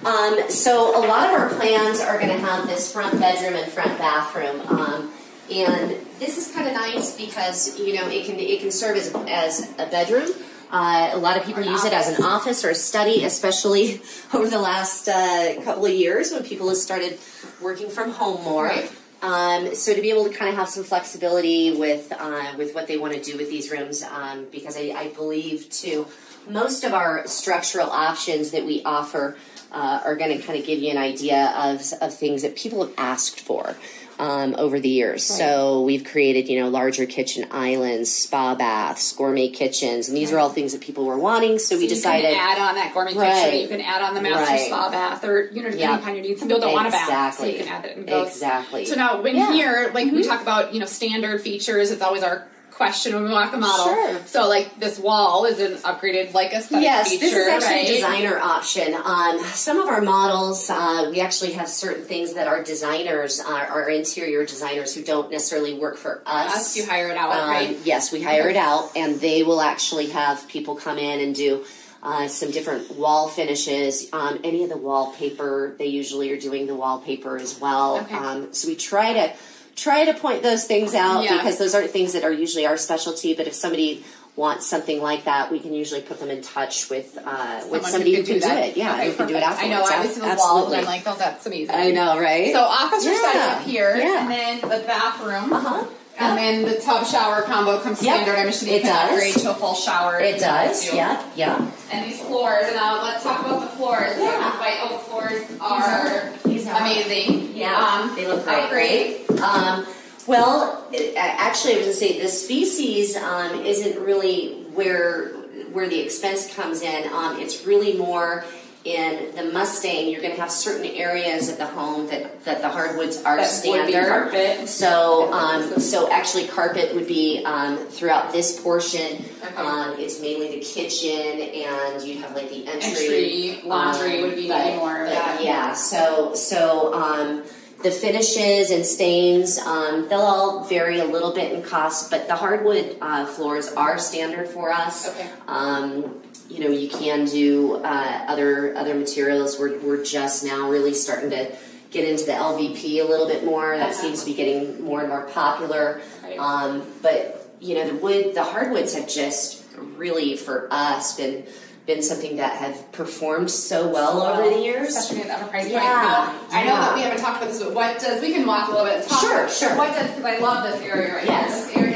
um, 0.06 0.50
so 0.50 0.96
a 0.98 1.04
lot 1.08 1.28
of 1.28 1.34
our 1.42 1.50
plans 1.50 2.00
are 2.00 2.16
going 2.18 2.30
to 2.30 2.40
have 2.40 2.66
this 2.68 2.90
front 2.94 3.20
bedroom 3.20 3.56
and 3.62 3.70
front 3.70 3.98
bathroom, 3.98 4.62
um, 4.70 5.12
and 5.51 5.91
this 6.20 6.38
is 6.38 6.53
kind 6.53 6.68
of 6.68 6.74
nice 6.74 7.15
because 7.15 7.79
you 7.79 7.94
know 7.94 8.08
it 8.08 8.25
can 8.25 8.39
it 8.39 8.60
can 8.60 8.72
serve 8.72 8.98
as 8.98 9.13
as 9.27 9.72
a 9.79 9.86
bedroom. 9.88 10.29
Uh, 10.72 11.10
a 11.13 11.18
lot 11.18 11.36
of 11.36 11.44
people 11.46 11.63
use 11.63 11.84
it 11.84 11.94
as 11.94 12.15
an 12.20 12.24
office 12.24 12.63
or 12.63 12.70
a 12.70 12.75
study, 12.75 13.24
especially 13.24 14.01
over 14.34 14.48
the 14.48 14.60
last 14.60 15.08
uh, 15.08 15.56
couple 15.63 15.86
of 15.86 15.91
years 15.91 16.32
when 16.32 16.44
people 16.44 16.70
have 16.70 16.77
started 16.77 17.18
working 17.60 17.89
from 17.89 18.12
home 18.12 18.44
more. 18.44 18.65
Right. 18.65 18.91
Um, 19.22 19.75
so 19.75 19.94
to 19.94 20.01
be 20.01 20.12
able 20.12 20.25
to 20.25 20.29
kind 20.29 20.50
of 20.50 20.56
have 20.56 20.70
some 20.70 20.84
flexibility 20.84 21.75
with 21.75 22.13
uh, 22.18 22.53
with 22.58 22.74
what 22.74 22.88
they 22.88 22.98
want 22.98 23.13
to 23.15 23.22
do 23.22 23.38
with 23.38 23.50
these 23.50 23.72
rooms, 23.72 24.03
um, 24.03 24.46
because 24.51 24.77
I, 24.77 24.94
I 24.96 25.08
believe 25.10 25.70
too, 25.70 26.08
most 26.48 26.84
of 26.84 26.94
our 26.94 27.27
structural 27.27 27.89
options 27.89 28.51
that 28.51 28.65
we 28.65 28.82
offer 28.84 29.38
uh, 29.72 30.01
are 30.06 30.15
going 30.15 30.38
to 30.38 30.44
kind 30.44 30.58
of 30.58 30.65
give 30.65 30.79
you 30.79 30.91
an 30.91 30.98
idea 30.98 31.53
of 31.58 31.82
of 32.01 32.13
things 32.13 32.44
that 32.44 32.56
people 32.56 32.86
have 32.86 32.94
asked 32.98 33.39
for. 33.39 33.75
Um, 34.20 34.54
over 34.58 34.82
the 34.82 34.90
years, 34.90 35.24
so 35.24 35.82
we've 35.84 36.04
created, 36.04 36.50
you 36.50 36.60
know, 36.60 36.68
larger 36.68 37.06
kitchen 37.06 37.46
islands, 37.52 38.12
spa 38.12 38.54
baths, 38.54 39.14
gourmet 39.14 39.48
kitchens, 39.48 40.10
and 40.10 40.18
these 40.18 40.34
are 40.34 40.40
all 40.40 40.50
things 40.50 40.74
that 40.74 40.82
people 40.82 41.06
were 41.06 41.18
wanting. 41.18 41.58
So, 41.58 41.78
we 41.78 41.84
you 41.84 41.88
decided, 41.90 42.34
can 42.34 42.38
add 42.38 42.58
on 42.60 42.76
that 42.76 42.94
gourmet 42.94 43.14
Right. 43.14 43.44
kitchen. 43.46 43.60
You 43.62 43.68
can 43.70 43.80
add 43.80 44.02
on 44.02 44.16
the 44.16 44.22
master 44.22 44.44
Right. 44.44 44.68
spa 44.68 44.90
bath, 44.92 45.24
or 45.24 45.50
you 45.54 45.64
know, 45.64 45.70
depending 45.70 46.00
upon 46.00 46.16
your 46.16 46.24
needs. 46.24 46.40
Some 46.42 46.50
people 46.50 46.60
don't 46.60 46.74
want 46.74 46.90
a 46.90 46.92
bath, 46.92 47.38
so 47.40 47.46
you 47.46 47.60
can 47.60 47.70
add 47.70 47.86
it 47.86 47.96
in 47.96 48.04
both. 48.06 48.28
Exactly. 48.28 48.84
So 48.84 48.96
now, 48.96 49.22
when 49.22 49.38
Yeah. 49.38 49.44
Mm-hmm. 49.46 49.54
here, 49.54 49.92
like 49.94 50.12
we 50.12 50.22
talk 50.24 50.42
about, 50.42 50.74
you 50.74 50.82
know, 50.82 50.86
standard 50.86 51.40
features, 51.42 51.90
it's 51.90 52.02
always 52.02 52.22
our 52.22 52.46
question 52.79 53.13
when 53.13 53.25
we 53.25 53.29
walk 53.31 53.53
a 53.53 53.57
model. 53.57 53.88
Sure. 53.88 54.25
So, 54.25 54.48
like 54.48 54.79
this 54.79 54.98
wall 54.98 55.43
is 55.43 55.59
an 55.59 55.74
upgraded, 55.83 56.33
like 56.33 56.53
aesthetic 56.53 56.83
Yes, 56.83 57.09
feature, 57.09 57.25
this 57.25 57.33
is 57.33 57.48
actually 57.48 57.75
right? 57.75 57.89
a 57.89 57.93
designer 57.93 58.39
option. 58.39 58.93
Um, 59.03 59.43
some 59.48 59.81
of 59.81 59.89
our 59.89 60.00
models, 60.00 60.69
uh, 60.69 61.09
we 61.12 61.19
actually 61.19 61.51
have 61.53 61.67
certain 61.67 62.05
things 62.05 62.36
that 62.36 62.48
our 62.48 62.63
designers, 62.63 63.41
uh, 63.41 63.50
our 63.50 63.89
interior 63.89 64.45
designers 64.45 64.95
who 64.95 65.03
don't 65.03 65.29
necessarily 65.29 65.77
work 65.77 65.98
for 65.98 66.24
us. 66.25 66.55
Us, 66.55 66.77
you 66.77 66.86
hire 66.86 67.09
it 67.09 67.17
out, 67.17 67.33
um, 67.33 67.50
right? 67.50 67.77
Yes, 67.83 68.13
we 68.13 68.24
hire 68.24 68.48
it 68.48 68.55
out, 68.55 68.95
and 68.95 69.19
they 69.19 69.43
will 69.43 69.59
actually 69.59 70.07
have 70.12 70.48
people 70.48 70.75
come 70.75 70.98
in 70.98 71.19
and 71.19 71.36
do. 71.36 71.65
Uh, 72.01 72.29
some 72.29 72.50
different 72.50 72.89
wall 72.95 73.27
finishes. 73.27 74.07
Um, 74.13 74.39
any 74.45 74.63
of 74.63 74.69
the 74.69 74.77
wallpaper, 74.77 75.75
they 75.77 75.88
usually 75.88 76.31
are 76.31 76.39
doing 76.39 76.65
the 76.65 76.75
wallpaper 76.75 77.36
as 77.36 77.59
well. 77.59 77.98
Okay. 77.98 78.15
Um, 78.15 78.53
so 78.53 78.69
we 78.69 78.77
try 78.77 79.12
to 79.12 79.33
try 79.81 80.05
to 80.05 80.13
point 80.13 80.43
those 80.43 80.65
things 80.65 80.93
out 80.93 81.24
Yeah. 81.24 81.38
because 81.38 81.57
those 81.57 81.74
aren't 81.75 81.91
things 81.91 82.13
that 82.13 82.24
are 82.24 82.31
usually 82.31 82.65
our 82.65 82.77
specialty. 82.77 83.33
But 83.33 83.48
if 83.48 83.53
somebody 83.53 84.03
wants 84.36 84.65
something 84.67 85.01
like 85.01 85.25
that, 85.25 85.51
we 85.51 85.59
can 85.59 85.74
usually 85.74 86.01
put 86.01 86.20
them 86.20 86.29
in 86.29 86.42
touch 86.42 86.89
with 86.89 87.18
uh, 87.25 87.61
with 87.70 87.85
somebody 87.85 88.11
who 88.15 88.24
could 88.24 88.25
can 88.27 88.33
do, 88.35 88.39
that. 88.42 88.65
it. 88.70 88.77
Yeah, 88.77 88.94
Okay, 88.94 89.09
who 89.11 89.15
can 89.18 89.27
do 89.27 89.35
it 89.35 89.44
perfect. 89.44 89.63
I 89.63 89.68
know. 89.68 89.81
I 89.83 89.87
Ab- 89.89 89.96
always 90.00 90.13
see 90.15 90.22
those 90.22 90.37
walls, 90.37 90.72
and 90.72 90.81
I'm 90.81 90.85
like, 90.85 91.03
oh, 91.05 91.15
that's 91.18 91.46
amazing. 91.46 91.75
I 91.75 91.92
know, 91.92 92.18
right? 92.20 92.53
So 92.53 92.61
office 92.61 93.05
are 93.05 93.15
set 93.15 93.35
Yeah. 93.35 93.55
up 93.57 93.61
here, 93.63 93.96
Yeah. 93.98 94.22
and 94.22 94.31
then 94.31 94.61
the 94.61 94.85
bathroom. 94.85 95.51
Uh-huh. 95.53 95.85
And 96.20 96.38
then 96.38 96.64
the 96.64 96.79
tub 96.82 97.08
shower 97.08 97.42
combo 97.44 97.79
comes 97.79 98.01
Yep. 98.03 98.14
standard. 98.16 98.38
I'm 98.40 98.50
assuming 98.50 98.75
you 98.75 98.79
It 98.82 98.84
does. 98.84 99.10
upgrade 99.12 99.34
to 99.36 99.51
a 99.51 99.53
full 99.55 99.74
shower. 99.74 100.20
it 100.20 100.36
if 100.36 100.42
you 100.42 100.48
want 100.48 100.68
does. 100.68 100.94
Yeah, 100.94 101.22
yeah. 101.36 101.62
And 101.92 102.12
these 102.12 102.20
floors, 102.20 102.66
and 102.68 102.75
uh, 102.77 103.00
let's 103.03 103.24
talk 103.24 103.40
about 103.46 103.62
the 103.62 103.68
floors. 103.77 104.16
Yeah. 104.18 104.51
These 104.51 104.60
white 104.60 104.79
oak 104.84 105.01
floors 105.03 105.42
are 105.62 106.29
These 106.46 106.68
are- 106.68 106.77
amazing. 106.82 107.51
Yeah, 107.55 107.74
Um, 107.74 108.16
they 108.16 108.27
look 108.27 108.44
great. 108.46 108.64
upgrade. 108.64 109.40
Um, 109.42 109.88
well, 110.27 110.84
it- 110.92 111.14
actually, 111.16 111.75
I 111.75 111.77
was 111.77 111.86
going 111.86 111.94
to 111.94 112.00
say 112.00 112.22
the 112.22 112.27
species 112.27 113.16
um, 113.16 113.64
isn't 113.66 114.00
really 114.00 114.66
where 114.74 115.32
where 115.72 115.88
the 115.88 116.00
expense 116.00 116.51
comes 116.53 116.82
in. 116.82 117.08
Um, 117.14 117.40
it's 117.40 117.64
really 117.66 117.94
more 117.94 118.44
in 118.90 119.36
the 119.36 119.52
Mustang. 119.52 120.10
You're 120.10 120.22
going 120.22 120.34
to 120.34 120.42
have 120.42 120.52
certain 120.52 120.86
areas 120.88 121.50
of 121.50 121.58
the 121.58 121.66
home 121.68 122.08
that, 122.08 122.44
that 122.46 122.62
the 122.62 122.70
hardwoods 122.70 123.18
are 123.24 123.38
That 123.38 123.62
would 123.66 123.86
be 123.86 123.92
standard. 123.92 124.08
carpet. 124.08 124.68
So, 124.70 125.32
um, 125.32 125.80
so 125.80 126.12
actually, 126.12 126.48
carpet 126.48 126.96
would 126.96 127.08
be 127.08 127.44
um, 127.46 127.78
throughout 127.88 128.32
this 128.32 128.60
portion. 128.62 129.24
Okay. 129.44 129.56
Um, 129.56 129.96
it's 130.00 130.22
mainly 130.22 130.50
the 130.60 130.62
kitchen, 130.62 131.40
and 131.42 132.02
you'd 132.04 132.18
have 132.22 132.36
like 132.36 132.50
the 132.50 132.68
Entry, 132.68 133.62
laundry 133.64 134.24
would 134.24 134.36
be 134.36 134.48
but- 134.48 134.75
more 134.78 135.04
but 135.06 135.10
that. 135.12 135.42
Yeah. 135.44 135.74
So, 135.74 136.34
so 136.34 136.94
um, 136.94 137.44
the 137.84 137.92
finishes 137.92 138.72
and 138.72 138.86
stains, 138.86 139.58
um, 139.60 140.08
they'll 140.10 140.20
all 140.20 140.64
vary 140.66 141.00
a 141.00 141.06
little 141.06 141.34
bit 141.34 141.54
in 141.54 141.62
cost, 141.62 142.12
but 142.12 142.28
the 142.28 142.36
hardwood 142.36 142.98
uh, 143.02 143.25
floors 143.25 143.70
are 143.74 143.98
standard 143.98 144.48
for 144.50 144.72
us. 144.72 145.08
Okay. 145.10 145.30
Um, 145.48 146.22
you 146.50 146.59
know, 146.62 146.70
you 146.70 146.90
can 146.90 147.25
do 147.25 147.75
uh, 147.75 148.25
other 148.27 148.75
other 148.75 148.96
materials. 148.96 149.59
We're 149.59 149.77
we're 149.79 150.03
just 150.03 150.44
now 150.44 150.70
really 150.70 150.94
starting 150.94 151.29
to 151.31 151.55
get 151.92 152.07
into 152.07 152.25
the 152.25 152.33
LVP 152.33 153.00
a 153.01 153.07
little 153.07 153.27
bit 153.27 153.46
more. 153.46 153.77
That 153.77 153.94
seems 153.96 154.20
to 154.22 154.25
be 154.25 154.33
getting 154.35 154.83
more 154.83 155.00
and 155.01 155.09
more 155.09 155.24
popular. 155.29 156.01
Um, 156.38 156.83
but 157.01 157.55
you 157.59 157.75
know, 157.75 157.88
the 157.88 157.96
wood, 157.96 158.33
the 158.35 158.44
hardwoods 158.44 158.94
have 158.96 159.07
just 159.07 159.64
really 159.77 160.35
for 160.38 160.68
us 160.72 161.16
been 161.18 161.46
been 161.85 162.01
something 162.03 162.35
that 162.38 162.53
have 162.57 162.92
performed 162.92 163.50
so 163.50 163.88
well 163.90 164.22
over 164.22 164.48
the 164.48 164.62
years. 164.62 164.96
Especially 164.96 165.22
at 165.24 165.27
the 165.27 165.33
upper 165.33 165.48
price 165.50 165.64
point. 165.64 165.74
Yeah, 165.74 165.79
Now, 165.81 166.40
I 166.51 166.64
know 166.64 166.70
yeah. 166.74 166.79
that 166.81 166.96
we 166.96 167.01
haven't 167.01 167.20
talked 167.20 167.38
about 167.42 167.50
this, 167.51 167.64
but 167.64 167.74
what 167.74 168.00
does, 168.00 168.22
we 168.22 168.31
can 168.31 168.46
walk 168.46 168.68
a 168.68 168.72
little 168.72 168.85
bit 168.85 168.98
and 169.01 169.07
talk. 169.09 169.20
Sure, 169.22 169.50
sure. 169.50 169.75
What 169.75 169.96
does, 169.96 170.07
because 170.12 170.24
I 170.24 170.38
love 170.38 170.72
this 170.72 170.79
area 170.83 171.16
right 171.16 171.25
Yes. 171.25 171.68
here. 171.72 171.81
This 171.81 171.83
area 171.83 171.89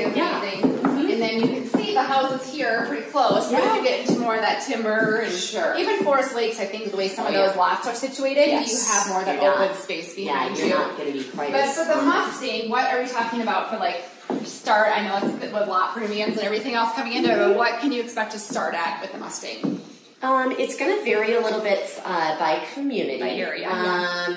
then 1.93 2.03
you 2.03 2.07
can 2.09 2.17
see 2.17 2.27
the 2.27 2.37
houses 2.37 2.53
here 2.53 2.69
are 2.79 2.85
pretty 2.87 3.09
close. 3.11 3.49
But 3.51 3.59
if 3.59 3.65
Yeah. 3.65 3.75
you 3.77 3.83
get 3.83 3.99
into 4.07 4.19
more 4.19 4.35
of 4.35 4.41
that 4.41 4.63
timber 4.65 5.21
and 5.25 5.33
Sure. 5.33 5.75
even 5.77 6.03
Forest 6.03 6.35
Lakes, 6.35 6.59
I 6.59 6.65
think 6.65 6.91
the 6.91 6.97
way 6.97 7.07
some 7.07 7.25
of 7.27 7.33
Oh, 7.33 7.37
yeah. 7.37 7.47
those 7.47 7.55
lots 7.55 7.87
are 7.87 7.95
situated, 7.95 8.47
Yes. 8.47 8.71
you 8.71 8.93
have 8.93 9.07
more 9.09 9.19
of 9.19 9.25
that 9.25 9.41
You're 9.41 9.53
open 9.53 9.67
not- 9.67 9.77
space 9.77 10.17
Yeah, 10.17 10.33
behind 10.33 10.57
you're 10.57 10.67
you. 10.67 10.73
not 10.73 10.97
going 10.97 11.11
to 11.13 11.17
be 11.19 11.23
quite 11.25 11.51
But 11.51 11.69
for 11.69 11.85
the 11.85 12.01
Mustang, 12.01 12.69
what 12.69 12.91
are 12.93 13.01
we 13.01 13.07
talking 13.07 13.41
about 13.41 13.69
for 13.69 13.77
like 13.77 14.03
start? 14.45 14.89
I 14.95 15.07
know 15.07 15.17
it's 15.17 15.41
with 15.53 15.67
lot 15.67 15.93
premiums 15.93 16.37
and 16.37 16.45
everything 16.45 16.73
else 16.75 16.93
coming 16.95 17.13
into 17.13 17.31
it, 17.31 17.37
but 17.37 17.55
what 17.55 17.79
can 17.79 17.91
you 17.91 18.01
expect 18.01 18.31
to 18.33 18.39
start 18.39 18.73
at 18.75 19.01
with 19.01 19.11
the 19.11 19.17
Mustang? 19.17 19.81
Um, 20.21 20.55
it's 20.57 20.77
going 20.77 20.97
to 20.97 21.03
vary 21.03 21.33
a 21.35 21.41
little 21.41 21.59
bit 21.59 21.89
uh, 22.05 22.37
by 22.39 22.61
community. 22.73 23.19
By 23.19 23.31
area, 23.31 23.67
yeah. 23.69 24.35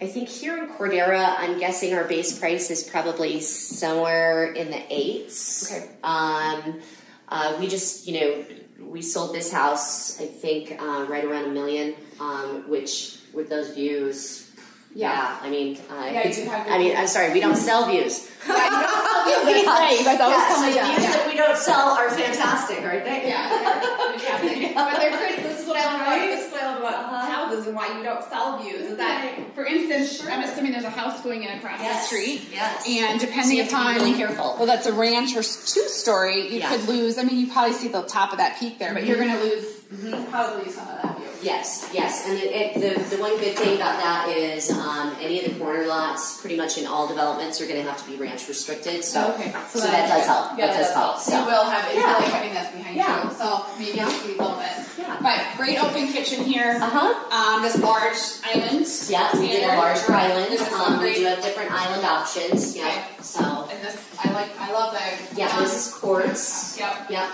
I 0.00 0.06
think 0.06 0.28
here 0.30 0.56
in 0.56 0.68
Cordera, 0.70 1.34
I'm 1.38 1.58
guessing 1.58 1.92
our 1.94 2.04
base 2.04 2.38
price 2.38 2.70
is 2.70 2.82
probably 2.82 3.40
somewhere 3.40 4.50
in 4.52 4.70
the 4.70 4.82
eights. 4.88 5.70
Okay. 5.70 5.90
Um, 6.02 6.80
uh, 7.28 7.56
we 7.60 7.68
just, 7.68 8.06
you 8.06 8.18
know, 8.20 8.44
we 8.80 9.02
sold 9.02 9.34
this 9.34 9.52
house, 9.52 10.18
I 10.18 10.24
think, 10.24 10.80
uh, 10.80 11.04
right 11.06 11.24
around 11.24 11.44
a 11.44 11.50
million, 11.50 11.94
um, 12.18 12.68
which 12.70 13.18
with 13.34 13.50
those 13.50 13.74
views. 13.74 14.50
Yeah. 14.94 15.38
I 15.40 15.50
mean, 15.50 15.76
uh, 15.90 15.94
Yeah, 16.06 16.12
you 16.12 16.18
it's- 16.30 16.44
have 16.48 16.66
I 16.66 16.78
mean. 16.78 16.96
I'm 16.96 17.06
sorry, 17.06 17.32
we 17.32 17.40
don't 17.40 17.54
sell 17.56 17.86
views. 17.86 18.26
Right, 18.48 19.96
you 19.98 20.04
guys 20.04 20.20
always 20.20 20.38
Yeah, 20.38 20.48
tell 20.48 20.60
me 20.62 20.68
the 20.70 20.74
that. 20.74 20.96
views 20.96 21.04
yeah. 21.04 21.16
that 21.16 21.26
we 21.28 21.36
don't 21.36 21.56
sell 21.56 21.90
are 21.90 22.10
fantastic, 22.10 22.82
aren't 22.82 23.04
they? 23.04 23.28
Yeah, 23.28 23.48
they're 23.48 24.18
fantastic. 24.18 24.74
But 24.80 24.98
they're 25.00 25.16
pretty. 25.16 25.42
This 25.42 25.60
is 25.62 25.66
what 25.66 25.76
I 25.76 25.84
love 25.84 26.00
about 26.00 26.18
this 26.18 26.46
is 26.46 26.52
what 26.52 26.62
I 26.62 26.66
love 26.68 26.78
about 26.78 26.94
uh-huh. 26.94 27.32
houses 27.32 27.66
and 27.66 27.76
why 27.76 27.96
you 27.96 28.02
don't 28.02 28.24
sell 28.24 28.58
views. 28.62 28.82
Is 28.82 28.96
that, 28.96 29.54
for 29.54 29.64
instance, 29.64 30.26
I'm 30.26 30.42
assuming 30.42 30.72
there's 30.72 30.84
a 30.84 30.90
house 30.90 31.22
going 31.22 31.42
in 31.42 31.58
across 31.58 31.80
Yes, 31.80 32.02
the 32.02 32.16
street. 32.16 32.48
yes. 32.52 32.86
And 32.88 33.20
So 33.20 33.26
depending 33.26 33.56
you 33.56 33.62
have 33.64 33.70
to 33.70 33.76
be 33.76 33.80
upon 33.82 33.94
really 33.96 34.14
careful. 34.14 34.56
well, 34.58 34.66
that's 34.66 34.86
a 34.86 34.92
ranch 34.92 35.32
or 35.32 35.42
two 35.42 35.88
story. 35.88 36.48
You 36.52 36.60
Yeah. 36.60 36.70
could 36.70 36.88
lose. 36.88 37.18
I 37.18 37.24
mean, 37.24 37.38
you 37.38 37.52
probably 37.52 37.74
see 37.74 37.88
the 37.88 38.02
top 38.02 38.32
of 38.32 38.38
that 38.38 38.58
peak 38.58 38.78
there, 38.78 38.94
but 38.94 39.04
you're 39.04 39.16
mm-hmm. 39.16 39.34
going 39.38 39.50
to 39.50 39.56
lose. 39.56 39.76
Mm-hmm, 39.90 40.30
probably 40.30 40.70
some 40.70 40.86
of 40.88 41.02
that 41.02 41.16
view. 41.18 41.26
Yes, 41.42 41.90
yes, 41.92 42.28
and 42.28 42.38
it, 42.38 42.52
it, 42.52 42.74
the, 42.74 43.16
the 43.16 43.20
one 43.20 43.36
good 43.40 43.56
thing 43.56 43.74
about 43.74 43.98
that 43.98 44.28
is 44.28 44.70
um, 44.70 45.16
any 45.20 45.44
of 45.44 45.52
the 45.52 45.58
corner 45.58 45.84
lots, 45.86 46.40
pretty 46.40 46.56
much 46.56 46.78
in 46.78 46.86
all 46.86 47.08
developments, 47.08 47.60
are 47.60 47.66
going 47.66 47.82
to 47.82 47.90
have 47.90 48.00
to 48.04 48.08
be 48.08 48.16
ranch 48.16 48.29
restricted. 48.48 49.04
So, 49.04 49.32
Okay, 49.34 49.52
so, 49.70 49.78
so 49.80 49.86
that 49.86 50.08
that- 50.08 50.18
does 50.18 50.26
help. 50.26 50.58
Yeah, 50.58 50.66
that 50.68 50.76
does 50.78 50.92
help. 50.92 51.18
So. 51.18 51.38
You 51.38 51.44
will 51.46 51.64
have 51.64 51.90
it, 51.90 51.96
Yeah. 51.96 52.16
like 52.16 52.24
having 52.32 52.54
this 52.54 52.68
behind 52.72 52.96
Yeah. 52.96 53.24
you, 53.24 53.30
so 53.34 53.66
maybe 53.78 53.98
you'll 53.98 54.10
see 54.10 54.34
a 54.34 54.42
little 54.42 54.56
bit. 54.56 54.72
Yeah. 54.98 55.16
But 55.22 55.40
great 55.56 55.82
open 55.82 56.08
kitchen 56.12 56.44
here. 56.44 56.78
Uh 56.80 56.88
huh. 56.90 57.10
Um, 57.56 57.62
this 57.62 57.78
large 57.78 58.16
island. 58.44 58.86
Yeah, 59.08 59.30
we 59.38 59.48
did 59.48 59.64
a 59.64 59.76
larger 59.76 60.12
island. 60.12 60.58
Um, 60.72 61.02
we 61.02 61.14
do 61.14 61.24
have 61.24 61.42
different 61.42 61.70
island 61.72 62.04
options. 62.04 62.76
Yeah. 62.76 62.86
Okay. 62.86 63.04
So, 63.22 63.68
And 63.70 63.82
this, 63.84 63.96
I 64.22 64.30
like, 64.32 64.50
I 64.60 64.72
love 64.72 64.92
the. 64.94 65.36
yeah, 65.40 65.48
um, 65.56 65.62
this 65.62 65.74
is 65.88 65.94
quartz. 65.94 66.78
Yep. 66.78 67.10
Yep. 67.10 67.28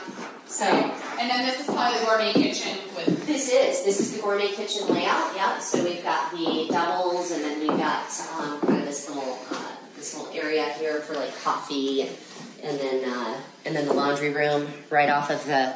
So. 0.46 0.64
And 1.18 1.30
then 1.30 1.46
this 1.46 1.60
is 1.60 1.66
probably 1.66 1.98
the 1.98 2.04
gourmet 2.06 2.32
kitchen 2.32 2.78
with, 2.94 3.26
This 3.26 3.48
is 3.48 3.84
this 3.84 3.98
is 4.00 4.12
the 4.14 4.22
gourmet 4.22 4.48
kitchen 4.52 4.86
layout. 4.88 5.34
Yeah. 5.34 5.58
So 5.58 5.82
we've 5.82 6.02
got 6.04 6.30
the 6.30 6.68
doubles, 6.70 7.30
and 7.32 7.42
then 7.42 7.58
we've 7.60 7.68
got 7.78 8.06
um, 8.38 8.60
kind 8.60 8.78
of 8.80 8.84
this 8.86 9.08
little 9.08 9.38
uh, 9.50 9.65
little 10.14 10.32
area 10.34 10.68
here 10.78 11.00
for 11.00 11.14
like 11.14 11.34
coffee, 11.42 12.02
and, 12.02 12.10
and 12.62 12.78
then 12.78 13.04
uh, 13.10 13.40
and 13.64 13.74
then 13.74 13.86
the 13.86 13.94
laundry 13.94 14.32
room 14.32 14.68
right 14.90 15.08
off 15.10 15.30
of 15.30 15.44
the 15.46 15.74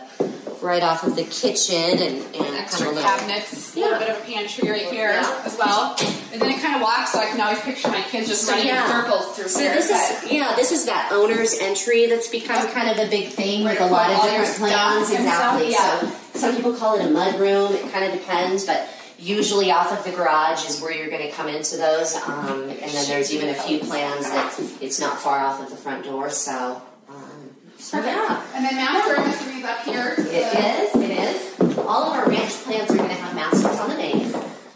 right 0.63 0.83
off 0.83 1.05
of 1.05 1.17
the 1.17 1.25
kitchen, 1.25 1.99
and 1.99 2.23
and 2.37 2.57
extra 2.57 2.87
kind 2.87 2.99
of 2.99 3.03
cabinets, 3.05 3.75
a 3.75 3.79
Yeah. 3.81 3.85
little 3.87 3.99
bit 4.01 4.11
of 4.11 4.17
a 4.19 4.25
pantry 4.27 4.71
right 4.71 4.87
here 4.87 5.09
Yeah. 5.11 5.43
as 5.45 5.57
well. 5.59 5.97
And 6.33 6.41
then 6.41 6.51
it 6.51 6.61
kind 6.61 6.77
of 6.77 6.83
walks, 6.83 7.13
so 7.13 7.19
I 7.19 7.27
can 7.27 7.41
always 7.41 7.61
picture 7.61 7.89
my 7.89 8.03
kids 8.03 8.29
just 8.29 8.49
running 8.49 8.67
yeah. 8.67 8.85
in 8.85 8.91
circles 9.05 9.35
through 9.37 9.49
So 9.49 9.61
here. 9.61 9.75
this 9.75 9.91
but- 9.91 10.25
is 10.27 10.33
yeah, 10.33 10.55
this 10.57 10.71
is 10.71 10.85
that 10.87 11.11
owner's 11.13 11.59
entry 11.59 12.07
that's 12.07 12.29
become 12.29 12.67
kind 12.69 12.89
of 12.91 13.05
a 13.05 13.11
big 13.11 13.29
thing 13.29 13.65
with 13.65 13.81
a 13.81 13.87
lot 13.87 14.11
of 14.11 14.23
different 14.23 14.57
plans. 14.59 15.11
Exactly. 15.11 15.73
So 15.73 16.13
some 16.39 16.55
people 16.57 16.75
call 16.75 16.99
it 16.99 17.05
a 17.07 17.11
mud 17.11 17.41
room. 17.41 17.73
It 17.75 17.91
kind 17.91 18.05
of 18.05 18.13
depends, 18.13 18.65
but 18.65 18.87
usually 19.21 19.71
off 19.71 19.93
of 19.93 20.03
the 20.05 20.17
garage 20.17 20.69
is 20.69 20.81
where 20.81 20.93
you're 20.93 21.11
going 21.11 21.23
to 21.23 21.31
come 21.33 21.49
into 21.49 21.77
those. 21.77 22.17
Um, 22.17 22.63
and 22.71 22.91
then 22.91 23.09
there's 23.09 23.33
even 23.33 23.51
a 23.51 23.55
few 23.55 23.79
plans 23.81 24.29
that 24.31 24.59
it's 24.81 24.99
not 25.01 25.19
far 25.19 25.39
off 25.41 25.63
of 25.63 25.71
the 25.71 25.77
front 25.77 26.05
door. 26.05 26.31
So, 26.31 26.81
um, 27.09 27.51
so 27.79 27.99
yeah. 27.99 28.43
And 28.55 28.65
then 28.65 28.75
master 28.77 29.21
room 29.21 29.59
is 29.59 29.65
up 29.65 29.83
here. 29.85 30.15
It 30.17 30.27
is. 30.27 30.97
It 30.97 31.11
is. 31.11 31.79
All 31.79 32.05
of 32.05 32.13
our 32.15 32.29
ranch 32.29 32.53
plants 32.65 32.93
are 32.93 32.97
going 32.97 33.09
to 33.11 33.15
have 33.15 33.35
masters 33.35 33.79
on 33.79 33.91
the 33.91 33.97
main. 33.97 34.27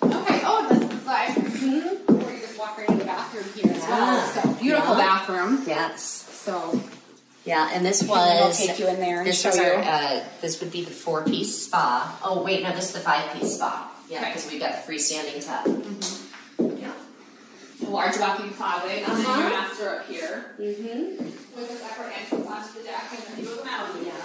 Okay, 0.02 0.40
oh, 0.44 0.66
and 0.70 0.80
this 0.80 0.92
is 1.00 1.06
like, 1.06 1.34
where 1.36 2.34
you 2.34 2.40
just 2.40 2.58
walk 2.58 2.76
right 2.76 2.88
into 2.88 3.00
the 3.00 3.04
bathroom 3.06 3.44
here 3.54 3.72
as 3.72 3.82
well. 3.82 4.14
Yeah. 4.14 4.42
So 4.42 4.52
beautiful 4.54 4.96
Yeah. 4.96 5.04
bathroom. 5.06 5.62
Yes. 5.66 6.02
So 6.32 6.80
Yeah, 7.44 7.68
and 7.72 7.84
this 7.84 8.00
and 8.00 8.08
we'll 8.10 8.46
was. 8.48 8.58
take 8.58 8.78
you 8.78 8.88
in 8.88 9.00
there 9.00 9.18
and 9.18 9.26
This 9.26 9.40
show 9.40 9.50
was 9.50 9.58
our, 9.58 9.74
uh, 9.74 10.24
this 10.40 10.60
would 10.60 10.72
be 10.72 10.82
the 10.84 10.90
four 10.90 11.24
piece 11.24 11.64
spa. 11.66 12.18
Oh, 12.24 12.42
wait, 12.42 12.62
no, 12.62 12.72
this 12.74 12.86
is 12.86 12.92
the 12.92 13.00
five 13.00 13.32
piece 13.34 13.56
spa. 13.56 13.90
Yeah, 14.08 14.18
Okay. 14.20 14.28
because 14.30 14.50
we've 14.50 14.60
got 14.60 14.70
a 14.72 14.76
freestanding 14.78 15.44
tub. 15.44 15.66
Yeah. 16.78 16.92
a 17.86 17.90
large 17.90 18.18
walk-in 18.18 18.50
closet, 18.54 18.90
and 18.90 19.04
then 19.06 19.26
Uh-huh. 19.26 19.40
your 19.40 19.50
master 19.50 19.90
up 19.90 20.06
here 20.08 20.54
Mm-hmm. 20.58 21.24
with 21.56 21.70
a 21.70 21.76
separate 21.76 22.12
entrance 22.18 22.46
onto 22.48 22.78
the 22.78 22.84
deck 22.84 23.04
and 23.12 23.38
a 23.38 23.42
view 23.42 23.50
of 23.52 23.58
the 23.58 23.64
mountain. 23.64 24.06
Yeah. 24.06 24.23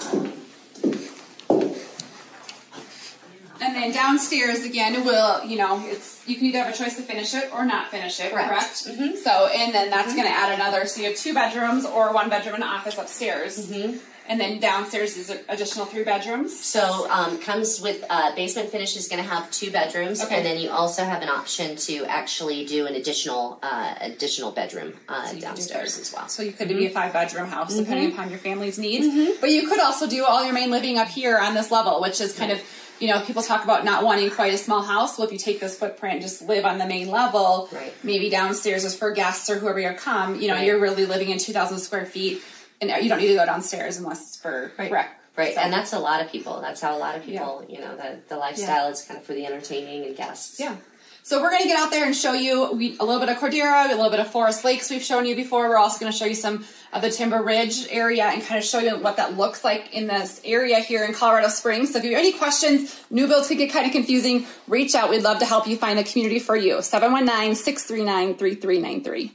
Then 3.81 3.91
downstairs 3.91 4.63
again, 4.63 5.03
will 5.05 5.43
you 5.45 5.57
know 5.57 5.81
it's 5.85 6.21
you 6.27 6.35
can 6.35 6.45
either 6.47 6.59
have 6.63 6.73
a 6.73 6.77
choice 6.77 6.95
to 6.97 7.01
finish 7.01 7.33
it 7.33 7.49
or 7.53 7.65
not 7.65 7.89
finish 7.91 8.19
it, 8.19 8.31
Correct. 8.31 8.49
correct? 8.49 8.85
Mhm. 8.87 9.17
So 9.17 9.47
and 9.47 9.73
then 9.73 9.89
that's 9.89 10.13
going 10.13 10.27
to 10.27 10.33
add 10.33 10.53
another. 10.53 10.85
So 10.85 11.01
you 11.01 11.07
have 11.09 11.17
two 11.17 11.33
bedrooms 11.33 11.85
or 11.85 12.13
one 12.13 12.29
bedroom 12.29 12.55
and 12.55 12.63
office 12.63 12.97
upstairs, 12.97 13.57
Mm-hmm. 13.67 13.97
and 14.29 14.39
then 14.39 14.59
downstairs 14.59 15.17
is 15.17 15.31
additional 15.49 15.85
three 15.87 16.03
bedrooms. 16.03 16.57
So 16.59 17.09
um, 17.09 17.39
comes 17.39 17.81
with 17.81 18.03
uh, 18.11 18.35
basement 18.35 18.69
finish 18.69 18.95
is 18.95 19.07
going 19.07 19.23
to 19.23 19.27
have 19.27 19.49
two 19.49 19.71
bedrooms, 19.71 20.21
Okay. 20.23 20.35
and 20.37 20.45
then 20.45 20.59
you 20.59 20.69
also 20.69 21.03
have 21.03 21.21
an 21.23 21.29
option 21.29 21.75
to 21.87 22.05
actually 22.05 22.63
do 22.65 22.85
an 22.85 22.93
additional 22.93 23.57
uh, 23.63 23.95
additional 24.01 24.51
bedroom 24.51 24.93
uh, 25.07 25.23
So 25.23 25.29
can 25.31 25.35
do 25.35 25.41
downstairs 25.41 25.97
as 25.97 26.13
well. 26.13 26.27
So 26.27 26.43
you 26.43 26.51
could 26.51 26.67
be 26.67 26.85
a 26.85 26.89
five 26.91 27.11
bedroom 27.13 27.47
house 27.47 27.75
depending 27.75 28.11
upon 28.11 28.29
your 28.29 28.39
family's 28.39 28.77
needs. 28.77 29.39
But 29.41 29.49
you 29.49 29.67
could 29.67 29.79
also 29.79 30.05
do 30.07 30.25
all 30.25 30.43
your 30.43 30.53
main 30.53 30.69
living 30.69 30.97
up 30.99 31.07
here 31.07 31.37
on 31.39 31.55
this 31.55 31.71
level, 31.71 31.99
which 32.01 32.21
is 32.21 32.33
kind 32.33 32.51
of 32.51 32.61
you 32.99 33.07
know, 33.07 33.21
people 33.21 33.41
talk 33.41 33.63
about 33.63 33.85
not 33.85 34.03
wanting 34.03 34.29
quite 34.29 34.53
a 34.53 34.57
small 34.57 34.81
house. 34.81 35.17
Well, 35.17 35.25
if 35.27 35.31
you 35.33 35.39
take 35.39 35.59
this 35.59 35.77
footprint 35.77 36.13
and 36.15 36.21
just 36.21 36.41
live 36.41 36.65
on 36.65 36.77
the 36.77 36.85
main 36.85 37.09
level, 37.09 37.69
Right. 37.71 37.93
maybe 38.03 38.29
downstairs 38.29 38.83
is 38.85 38.95
for 38.95 39.11
guests 39.11 39.49
or 39.49 39.57
whoever 39.57 39.79
you 39.79 39.91
come, 39.93 40.39
you 40.39 40.47
know, 40.47 40.55
Right. 40.55 40.65
you're 40.65 40.79
really 40.79 41.05
living 41.05 41.29
in 41.29 41.37
2,000 41.37 41.79
square 41.79 42.05
feet 42.05 42.41
and 42.81 42.89
you 43.03 43.09
don't 43.09 43.19
need 43.19 43.27
to 43.27 43.35
go 43.35 43.45
downstairs 43.45 43.97
unless 43.97 44.21
it's 44.21 44.37
for 44.37 44.71
Right. 44.77 44.91
rec. 44.91 45.15
Right, 45.37 45.53
So- 45.55 45.61
and 45.61 45.71
that's 45.71 45.93
a 45.93 45.99
lot 45.99 46.21
of 46.21 46.29
people. 46.29 46.59
That's 46.59 46.81
how 46.81 46.95
a 46.95 46.99
lot 46.99 47.15
of 47.15 47.23
people, 47.23 47.63
yeah. 47.69 47.75
you 47.77 47.81
know, 47.85 47.95
the, 47.95 48.19
the 48.27 48.35
lifestyle 48.37 48.89
is 48.89 49.01
kind 49.03 49.17
of 49.17 49.25
for 49.25 49.33
the 49.33 49.45
entertaining 49.45 50.05
and 50.05 50.15
guests. 50.17 50.59
Yeah. 50.59 50.75
So 51.23 51.41
we're 51.41 51.51
going 51.51 51.61
to 51.61 51.67
get 51.67 51.79
out 51.79 51.91
there 51.91 52.05
and 52.05 52.15
show 52.15 52.33
you 52.33 52.71
we, 52.73 52.97
a 52.99 53.05
little 53.05 53.19
bit 53.19 53.29
of 53.29 53.37
Cordera, 53.37 53.85
a 53.85 53.89
little 53.95 54.09
bit 54.09 54.19
of 54.19 54.29
Forest 54.31 54.65
Lakes 54.65 54.89
we've 54.89 55.03
shown 55.03 55.25
you 55.25 55.35
before. 55.35 55.69
We're 55.69 55.77
also 55.77 55.99
going 55.99 56.11
to 56.11 56.17
show 56.17 56.25
you 56.25 56.33
some 56.35 56.65
of 56.91 57.01
the 57.01 57.11
Timber 57.11 57.41
Ridge 57.43 57.87
area 57.89 58.25
and 58.25 58.41
kind 58.41 58.57
of 58.57 58.65
show 58.65 58.79
you 58.79 58.97
what 58.97 59.17
that 59.17 59.37
looks 59.37 59.63
like 59.63 59.93
in 59.93 60.07
this 60.07 60.41
area 60.43 60.79
here 60.79 61.03
in 61.03 61.13
Colorado 61.13 61.49
Springs. 61.49 61.93
So 61.93 61.99
if 61.99 62.05
you 62.05 62.15
have 62.15 62.19
any 62.19 62.33
questions, 62.33 62.99
new 63.09 63.27
builds 63.27 63.47
could 63.47 63.57
get 63.57 63.71
kind 63.71 63.85
of 63.85 63.91
confusing, 63.91 64.45
reach 64.67 64.95
out. 64.95 65.09
We'd 65.09 65.23
love 65.23 65.39
to 65.39 65.45
help 65.45 65.67
you 65.67 65.77
find 65.77 65.99
a 65.99 66.03
community 66.03 66.39
for 66.39 66.55
you. 66.55 66.77
719-639-3393. 66.77 69.31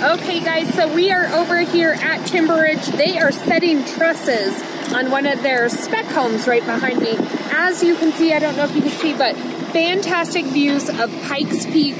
Okay, 0.00 0.40
guys, 0.40 0.72
so 0.74 0.94
we 0.94 1.10
are 1.10 1.26
over 1.26 1.58
here 1.58 1.96
at 2.00 2.24
Timber 2.26 2.54
Ridge. 2.54 2.86
They 2.86 3.18
are 3.18 3.32
setting 3.32 3.84
trusses 3.84 4.54
on 4.94 5.10
one 5.10 5.26
of 5.26 5.42
their 5.42 5.68
spec 5.68 6.04
homes 6.06 6.46
right 6.46 6.64
behind 6.64 7.00
me. 7.00 7.16
As 7.50 7.82
you 7.82 7.96
can 7.96 8.12
see, 8.12 8.32
I 8.32 8.38
don't 8.38 8.56
know 8.56 8.62
if 8.64 8.76
you 8.76 8.82
can 8.82 8.92
see, 8.92 9.14
but 9.14 9.34
fantastic 9.72 10.44
views 10.46 10.88
of 10.88 11.10
Pikes 11.24 11.66
Peak 11.66 11.96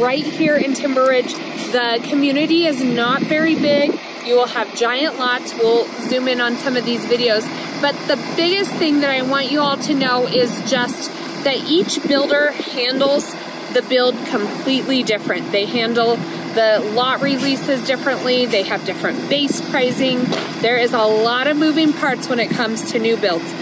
right 0.00 0.24
here 0.24 0.56
in 0.56 0.72
Timber 0.72 1.08
Ridge. 1.08 1.34
The 1.72 2.00
community 2.08 2.64
is 2.66 2.82
not 2.82 3.20
very 3.22 3.54
big. 3.54 4.00
You 4.24 4.36
will 4.36 4.46
have 4.46 4.74
giant 4.76 5.18
lots. 5.18 5.54
We'll 5.54 5.84
zoom 6.08 6.28
in 6.28 6.40
on 6.40 6.56
some 6.56 6.76
of 6.76 6.84
these 6.84 7.04
videos. 7.04 7.42
But 7.80 7.94
the 8.06 8.16
biggest 8.36 8.72
thing 8.74 9.00
that 9.00 9.10
I 9.10 9.22
want 9.22 9.50
you 9.50 9.60
all 9.60 9.76
to 9.78 9.94
know 9.94 10.26
is 10.26 10.50
just 10.70 11.10
that 11.44 11.56
each 11.68 12.02
builder 12.06 12.52
handles 12.52 13.34
the 13.72 13.82
build 13.82 14.14
completely 14.26 15.02
different. 15.02 15.50
They 15.50 15.66
handle 15.66 16.16
the 16.54 16.80
lot 16.94 17.22
releases 17.22 17.84
differently, 17.86 18.46
they 18.46 18.62
have 18.62 18.84
different 18.84 19.28
base 19.30 19.60
pricing. 19.70 20.24
There 20.60 20.76
is 20.76 20.92
a 20.92 21.02
lot 21.02 21.46
of 21.46 21.56
moving 21.56 21.92
parts 21.92 22.28
when 22.28 22.38
it 22.38 22.50
comes 22.50 22.92
to 22.92 22.98
new 22.98 23.16
builds. 23.16 23.52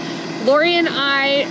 Laurie 0.43 0.75
and 0.75 0.89
I 0.89 1.45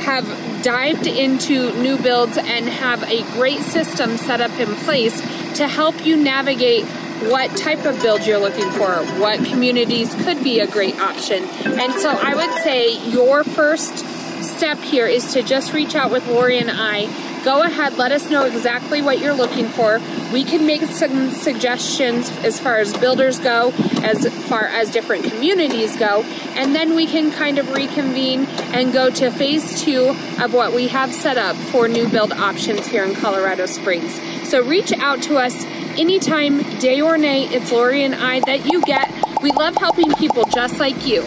have 0.00 0.62
dived 0.62 1.06
into 1.06 1.72
new 1.80 1.98
builds 1.98 2.38
and 2.38 2.68
have 2.68 3.02
a 3.04 3.22
great 3.34 3.60
system 3.60 4.16
set 4.16 4.40
up 4.40 4.58
in 4.58 4.74
place 4.76 5.20
to 5.56 5.68
help 5.68 6.04
you 6.06 6.16
navigate 6.16 6.84
what 7.30 7.56
type 7.56 7.84
of 7.84 8.00
build 8.00 8.26
you're 8.26 8.38
looking 8.38 8.70
for, 8.72 8.88
what 9.20 9.44
communities 9.44 10.14
could 10.24 10.42
be 10.42 10.60
a 10.60 10.66
great 10.66 10.98
option. 11.00 11.44
And 11.44 11.92
so 11.94 12.10
I 12.10 12.34
would 12.34 12.62
say 12.62 12.98
your 13.08 13.44
first 13.44 14.04
step 14.42 14.78
here 14.78 15.06
is 15.06 15.32
to 15.32 15.42
just 15.42 15.72
reach 15.72 15.94
out 15.94 16.10
with 16.10 16.26
Laurie 16.28 16.58
and 16.58 16.70
I. 16.70 17.06
Go 17.44 17.62
ahead, 17.62 17.96
let 17.96 18.10
us 18.10 18.28
know 18.28 18.44
exactly 18.44 19.00
what 19.00 19.20
you're 19.20 19.34
looking 19.34 19.68
for. 19.68 20.00
We 20.32 20.44
can 20.44 20.66
make 20.66 20.82
some 20.82 21.30
suggestions 21.30 22.30
as 22.44 22.58
far 22.58 22.78
as 22.78 22.96
builders 22.96 23.38
go, 23.38 23.72
as 24.02 24.26
far 24.48 24.64
as 24.64 24.90
different 24.90 25.24
communities 25.24 25.96
go, 25.96 26.22
and 26.54 26.74
then 26.74 26.96
we 26.96 27.06
can 27.06 27.30
kind 27.30 27.58
of 27.58 27.72
reconvene 27.72 28.46
and 28.74 28.92
go 28.92 29.08
to 29.10 29.30
phase 29.30 29.80
two 29.80 30.08
of 30.40 30.52
what 30.52 30.72
we 30.72 30.88
have 30.88 31.12
set 31.14 31.38
up 31.38 31.54
for 31.56 31.86
new 31.88 32.08
build 32.08 32.32
options 32.32 32.86
here 32.86 33.04
in 33.04 33.14
Colorado 33.14 33.66
Springs. 33.66 34.20
So 34.48 34.62
reach 34.62 34.92
out 34.92 35.22
to 35.22 35.36
us 35.36 35.64
anytime, 35.98 36.62
day 36.78 37.00
or 37.00 37.18
night. 37.18 37.52
It's 37.52 37.72
Laurie 37.72 38.04
and 38.04 38.14
I 38.14 38.40
that 38.40 38.66
you 38.66 38.80
get. 38.82 39.12
We 39.42 39.50
love 39.52 39.74
helping 39.76 40.12
people 40.14 40.44
just 40.54 40.78
like 40.78 41.06
you. 41.06 41.22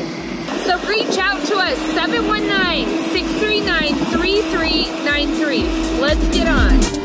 So 0.65 0.79
reach 0.87 1.17
out 1.17 1.45
to 1.47 1.57
us 1.57 1.77
719 1.93 2.87
639 3.11 3.95
3393. 4.11 5.99
Let's 5.99 6.27
get 6.29 6.47
on. 6.47 7.00